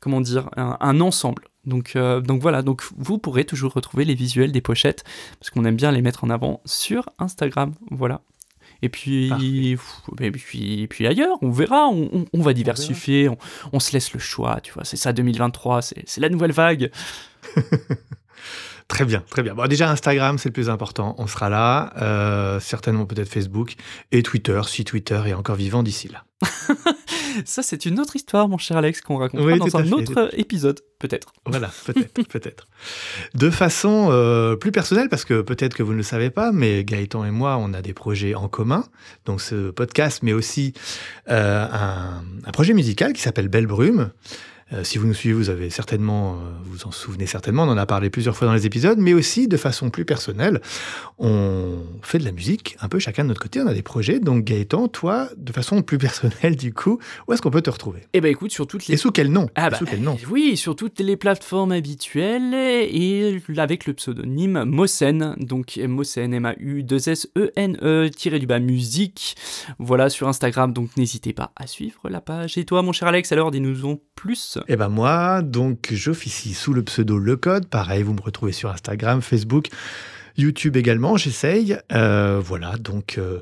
comment 0.00 0.20
dire, 0.20 0.48
un, 0.56 0.76
un 0.80 1.00
ensemble. 1.00 1.44
Donc, 1.64 1.92
euh, 1.96 2.20
donc 2.20 2.40
voilà. 2.42 2.62
Donc 2.62 2.82
vous 2.96 3.18
pourrez 3.18 3.44
toujours 3.44 3.72
retrouver 3.72 4.04
les 4.04 4.14
visuels 4.14 4.50
des 4.52 4.60
pochettes 4.60 5.04
parce 5.38 5.50
qu'on 5.50 5.64
aime 5.64 5.76
bien 5.76 5.92
les 5.92 6.02
mettre 6.02 6.24
en 6.24 6.30
avant 6.30 6.60
sur 6.64 7.08
Instagram. 7.18 7.74
Voilà. 7.90 8.20
Et 8.82 8.88
puis, 8.88 9.30
et 10.20 10.30
puis, 10.32 10.82
et 10.82 10.88
puis 10.88 11.06
ailleurs, 11.06 11.38
on 11.40 11.50
verra. 11.50 11.86
On, 11.88 12.08
on- 12.12 12.24
on 12.32 12.42
va 12.42 12.52
diversifier. 12.52 13.28
On, 13.28 13.36
on 13.72 13.80
se 13.80 13.92
laisse 13.92 14.12
le 14.12 14.18
choix. 14.20 14.60
Tu 14.60 14.72
vois, 14.72 14.84
c'est 14.84 14.96
ça 14.96 15.12
2023. 15.12 15.82
C'est 15.82 16.02
c'est 16.06 16.20
la 16.20 16.28
nouvelle 16.28 16.52
vague. 16.52 16.90
Très 18.88 19.04
bien, 19.06 19.22
très 19.30 19.42
bien. 19.42 19.54
Bon, 19.54 19.66
déjà, 19.68 19.88
Instagram, 19.90 20.36
c'est 20.36 20.50
le 20.50 20.52
plus 20.52 20.68
important. 20.68 21.14
On 21.16 21.26
sera 21.26 21.48
là. 21.48 21.94
Euh, 22.02 22.60
certainement 22.60 23.06
peut-être 23.06 23.28
Facebook 23.28 23.74
et 24.10 24.22
Twitter, 24.22 24.60
si 24.66 24.84
Twitter 24.84 25.18
est 25.28 25.32
encore 25.32 25.56
vivant 25.56 25.82
d'ici 25.82 26.08
là. 26.08 26.24
Ça, 27.44 27.62
c'est 27.62 27.86
une 27.86 28.00
autre 28.00 28.16
histoire, 28.16 28.48
mon 28.48 28.58
cher 28.58 28.76
Alex, 28.76 29.00
qu'on 29.00 29.16
racontera 29.16 29.46
Oui, 29.46 29.58
dans 29.58 29.76
un 29.76 29.84
fait, 29.84 29.92
autre 29.92 30.30
épisode, 30.38 30.80
peut-être. 30.98 31.32
Voilà, 31.46 31.70
peut-être, 31.84 32.28
peut-être. 32.28 32.66
De 33.34 33.50
façon 33.50 34.08
euh, 34.10 34.56
plus 34.56 34.72
personnelle, 34.72 35.08
parce 35.08 35.24
que 35.24 35.42
peut-être 35.42 35.74
que 35.74 35.82
vous 35.82 35.92
ne 35.92 35.98
le 35.98 36.02
savez 36.02 36.30
pas, 36.30 36.52
mais 36.52 36.84
Gaëtan 36.84 37.24
et 37.24 37.30
moi, 37.30 37.56
on 37.58 37.72
a 37.74 37.82
des 37.82 37.94
projets 37.94 38.34
en 38.34 38.48
commun. 38.48 38.84
Donc 39.24 39.40
ce 39.40 39.70
podcast, 39.70 40.20
mais 40.22 40.32
aussi 40.32 40.72
euh, 41.28 41.66
un, 41.70 42.22
un 42.44 42.50
projet 42.52 42.74
musical 42.74 43.12
qui 43.12 43.22
s'appelle 43.22 43.48
Belle 43.48 43.66
Brume. 43.66 44.10
Euh, 44.72 44.84
si 44.84 44.98
vous 44.98 45.06
nous 45.06 45.14
suivez, 45.14 45.34
vous 45.34 45.50
avez 45.50 45.70
certainement, 45.70 46.34
euh, 46.34 46.50
vous 46.64 46.86
en 46.86 46.92
souvenez 46.92 47.26
certainement, 47.26 47.64
on 47.64 47.68
en 47.68 47.76
a 47.76 47.86
parlé 47.86 48.10
plusieurs 48.10 48.36
fois 48.36 48.46
dans 48.48 48.54
les 48.54 48.64
épisodes, 48.64 48.98
mais 48.98 49.12
aussi 49.12 49.48
de 49.48 49.56
façon 49.56 49.90
plus 49.90 50.04
personnelle, 50.04 50.60
on 51.18 51.78
fait 52.02 52.18
de 52.18 52.24
la 52.24 52.32
musique 52.32 52.76
un 52.80 52.88
peu 52.88 52.98
chacun 52.98 53.24
de 53.24 53.28
notre 53.28 53.42
côté, 53.42 53.60
on 53.60 53.66
a 53.66 53.74
des 53.74 53.82
projets. 53.82 54.18
Donc 54.18 54.44
Gaëtan, 54.44 54.88
toi, 54.88 55.28
de 55.36 55.52
façon 55.52 55.82
plus 55.82 55.98
personnelle 55.98 56.56
du 56.56 56.72
coup, 56.72 56.98
où 57.28 57.32
est-ce 57.32 57.42
qu'on 57.42 57.50
peut 57.50 57.62
te 57.62 57.70
retrouver? 57.70 58.00
Eh 58.12 58.20
ben 58.20 58.30
écoute, 58.30 58.50
sur 58.52 58.66
toutes 58.66 58.86
les 58.86 58.94
Et 58.94 58.96
sous 58.96 59.10
quel 59.10 59.30
nom? 59.30 59.48
Ah 59.54 59.66
Et 59.66 59.70
bah, 59.70 59.78
Sous 59.78 59.84
quel 59.84 60.02
nom? 60.02 60.16
Oui, 60.30 60.56
sur 60.56 60.74
toutes 60.74 61.00
les 61.00 61.16
plateformes 61.16 61.72
habituelles 61.72 62.54
et 62.54 63.40
avec 63.58 63.86
le 63.86 63.92
pseudonyme 63.92 64.64
Mosen, 64.64 65.36
donc 65.38 65.76
Mosen, 65.76 66.32
M-A-U-2-S-E-N-E, 66.32 68.08
tiré 68.08 68.38
du 68.38 68.46
bas 68.46 68.58
musique. 68.58 69.36
Voilà 69.78 70.08
sur 70.08 70.28
Instagram, 70.28 70.72
donc 70.72 70.96
n'hésitez 70.96 71.32
pas 71.32 71.52
à 71.56 71.66
suivre 71.66 72.08
la 72.08 72.20
page. 72.20 72.56
Et 72.56 72.64
toi, 72.64 72.82
mon 72.82 72.92
cher 72.92 73.08
Alex, 73.08 73.32
alors 73.32 73.50
dis-nous 73.50 73.84
en 73.84 73.98
plus. 74.14 74.58
Eh 74.68 74.76
ben 74.76 74.88
moi, 74.88 75.42
donc 75.42 75.88
j'officie 75.92 76.54
sous 76.54 76.72
le 76.72 76.82
pseudo 76.82 77.18
Le 77.18 77.36
Code. 77.36 77.66
Pareil, 77.66 78.02
vous 78.02 78.14
me 78.14 78.20
retrouvez 78.20 78.52
sur 78.52 78.70
Instagram, 78.70 79.20
Facebook, 79.22 79.68
YouTube 80.36 80.76
également. 80.76 81.16
J'essaye. 81.16 81.76
Euh, 81.92 82.40
voilà, 82.44 82.76
donc 82.76 83.16
euh, 83.18 83.40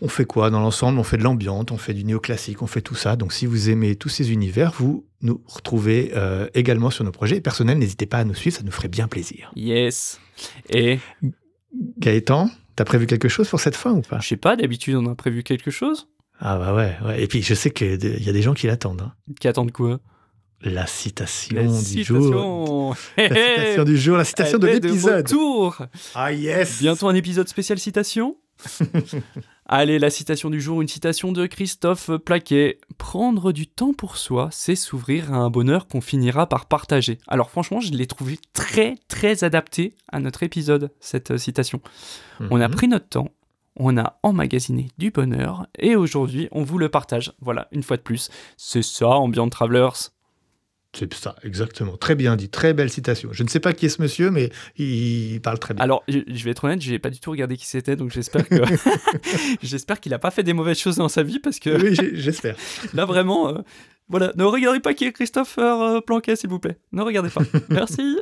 on 0.00 0.08
fait 0.08 0.24
quoi 0.24 0.50
dans 0.50 0.60
l'ensemble? 0.60 0.98
On 0.98 1.04
fait 1.04 1.16
de 1.18 1.22
l'ambiance, 1.24 1.66
on 1.70 1.76
fait 1.76 1.94
du 1.94 2.04
néoclassique, 2.04 2.62
on 2.62 2.66
fait 2.66 2.80
tout 2.80 2.94
ça. 2.94 3.16
Donc 3.16 3.32
si 3.32 3.46
vous 3.46 3.70
aimez 3.70 3.96
tous 3.96 4.08
ces 4.08 4.32
univers, 4.32 4.72
vous 4.72 5.06
nous 5.20 5.42
retrouvez 5.46 6.12
euh, 6.16 6.48
également 6.54 6.90
sur 6.90 7.04
nos 7.04 7.12
projets 7.12 7.40
personnels. 7.40 7.78
N'hésitez 7.78 8.06
pas 8.06 8.18
à 8.18 8.24
nous 8.24 8.34
suivre, 8.34 8.56
ça 8.56 8.62
nous 8.64 8.72
ferait 8.72 8.88
bien 8.88 9.08
plaisir. 9.08 9.52
Yes. 9.54 10.20
Et 10.70 10.98
Gaëtan, 11.98 12.50
t'as 12.76 12.84
prévu 12.84 13.06
quelque 13.06 13.28
chose 13.28 13.48
pour 13.48 13.60
cette 13.60 13.76
fin 13.76 13.92
ou 13.92 14.00
pas? 14.02 14.18
Je 14.20 14.28
sais 14.28 14.36
pas, 14.36 14.56
d'habitude 14.56 14.96
on 14.96 15.06
a 15.06 15.14
prévu 15.14 15.42
quelque 15.42 15.70
chose 15.70 16.08
Ah 16.40 16.58
bah 16.58 16.74
ouais, 16.74 16.96
ouais. 17.06 17.22
Et 17.22 17.26
puis 17.28 17.42
je 17.42 17.54
sais 17.54 17.70
qu'il 17.70 18.22
y 18.22 18.28
a 18.28 18.32
des 18.32 18.42
gens 18.42 18.54
qui 18.54 18.66
l'attendent. 18.66 19.02
hein. 19.02 19.12
Qui 19.40 19.48
attendent 19.48 19.72
quoi? 19.72 20.00
La 20.62 20.86
citation 20.86 21.56
La 21.56 21.62
du 21.82 22.04
jour. 22.04 22.94
La 23.16 23.28
citation 23.28 23.84
du 23.84 23.96
jour, 23.98 24.16
la 24.16 24.24
citation 24.24 24.58
de 24.58 24.66
l'épisode. 24.68 25.16
retour. 25.26 25.78
Ah 26.14 26.32
yes 26.32 26.80
Bientôt 26.80 27.08
un 27.08 27.14
épisode 27.14 27.48
spécial 27.48 27.78
citation. 27.78 28.36
Allez, 29.66 29.98
la 29.98 30.10
citation 30.10 30.50
du 30.50 30.60
jour, 30.60 30.82
une 30.82 30.88
citation 30.88 31.32
de 31.32 31.46
Christophe 31.46 32.10
Plaquet. 32.24 32.78
Prendre 32.98 33.50
du 33.52 33.66
temps 33.66 33.92
pour 33.92 34.16
soi, 34.16 34.50
c'est 34.52 34.76
s'ouvrir 34.76 35.32
à 35.32 35.36
un 35.36 35.50
bonheur 35.50 35.88
qu'on 35.88 36.00
finira 36.00 36.48
par 36.48 36.66
partager. 36.66 37.18
Alors 37.26 37.50
franchement, 37.50 37.80
je 37.80 37.90
l'ai 37.92 38.06
trouvé 38.06 38.38
très 38.52 38.96
très 39.08 39.42
adapté 39.44 39.96
à 40.12 40.20
notre 40.20 40.42
épisode, 40.42 40.92
cette 41.00 41.32
euh, 41.32 41.38
citation. 41.38 41.80
On 42.50 42.60
a 42.60 42.68
Mhm. 42.68 42.74
pris 42.74 42.88
notre 42.88 43.08
temps, 43.08 43.30
on 43.76 43.96
a 43.98 44.18
emmagasiné 44.22 44.88
du 44.98 45.10
bonheur, 45.10 45.66
et 45.78 45.96
aujourd'hui, 45.96 46.48
on 46.52 46.62
vous 46.62 46.78
le 46.78 46.88
partage. 46.88 47.32
Voilà, 47.40 47.66
une 47.72 47.82
fois 47.82 47.96
de 47.96 48.02
plus. 48.02 48.30
C'est 48.56 48.82
ça, 48.82 49.08
Ambient 49.08 49.48
Travelers. 49.48 50.10
C'est 50.94 51.12
ça, 51.14 51.36
exactement. 51.42 51.96
Très 51.96 52.14
bien 52.14 52.36
dit, 52.36 52.50
très 52.50 52.74
belle 52.74 52.90
citation. 52.90 53.30
Je 53.32 53.42
ne 53.42 53.48
sais 53.48 53.60
pas 53.60 53.72
qui 53.72 53.86
est 53.86 53.88
ce 53.88 54.02
monsieur, 54.02 54.30
mais 54.30 54.50
il 54.76 55.40
parle 55.40 55.58
très 55.58 55.72
bien. 55.72 55.82
Alors, 55.82 56.02
je 56.06 56.18
je 56.26 56.44
vais 56.44 56.50
être 56.50 56.64
honnête, 56.64 56.82
j'ai 56.82 56.98
pas 56.98 57.08
du 57.08 57.18
tout 57.18 57.30
regardé 57.30 57.56
qui 57.56 57.66
c'était, 57.66 57.96
donc 57.96 58.10
j'espère 58.12 58.46
que 58.46 58.56
j'espère 59.62 60.00
qu'il 60.00 60.12
a 60.12 60.18
pas 60.18 60.30
fait 60.30 60.42
des 60.42 60.52
mauvaises 60.52 60.78
choses 60.78 60.96
dans 60.96 61.08
sa 61.08 61.22
vie 61.22 61.38
parce 61.38 61.58
que 61.58 61.70
Oui, 61.82 61.96
j'espère. 62.14 62.56
Là, 62.94 63.06
vraiment, 63.06 63.48
euh, 63.48 63.58
voilà, 64.08 64.32
ne 64.36 64.44
regardez 64.44 64.80
pas 64.80 64.92
qui 64.92 65.04
est 65.06 65.12
Christopher 65.12 65.80
euh, 65.80 66.00
Planquet, 66.00 66.36
s'il 66.36 66.50
vous 66.50 66.58
plaît. 66.58 66.76
Ne 66.92 67.00
regardez 67.02 67.30
pas. 67.30 67.42
Merci. 67.70 68.18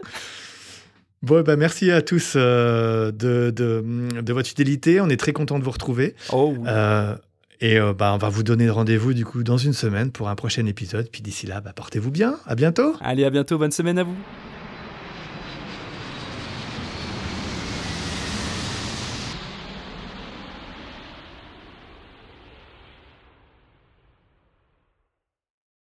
Bon, 1.23 1.43
bah, 1.43 1.57
merci 1.57 1.91
à 1.91 2.01
tous 2.03 2.35
euh, 2.37 3.11
de, 3.13 3.51
de, 3.55 3.85
de 4.23 4.33
votre 4.33 4.49
fidélité. 4.49 5.01
On 5.01 5.09
est 5.11 5.19
très 5.19 5.33
content 5.33 5.59
de 5.59 5.65
vous 5.65 5.71
retrouver. 5.71 6.15
Oh, 6.33 6.55
Euh, 6.67 7.15
et 7.61 7.79
euh, 7.79 7.93
bah, 7.93 8.13
on 8.15 8.19
va 8.19 8.29
vous 8.29 8.43
donner 8.43 8.71
rendez-vous 8.71 9.15
du 9.15 9.25
coup 9.25 9.43
dans 9.43 9.59
une 9.59 9.73
semaine 9.73 10.11
pour 10.11 10.29
un 10.29 10.35
prochain 10.35 10.67
épisode. 10.67 11.09
Puis 11.11 11.23
d'ici 11.23 11.47
là, 11.47 11.61
bah, 11.61 11.73
portez-vous 11.75 12.11
bien. 12.11 12.37
À 12.47 12.55
bientôt. 12.55 12.95
Allez, 13.01 13.25
à 13.25 13.31
bientôt, 13.31 13.59
bonne 13.59 13.73
semaine 13.73 13.99
à 13.99 14.05
vous. 14.05 14.17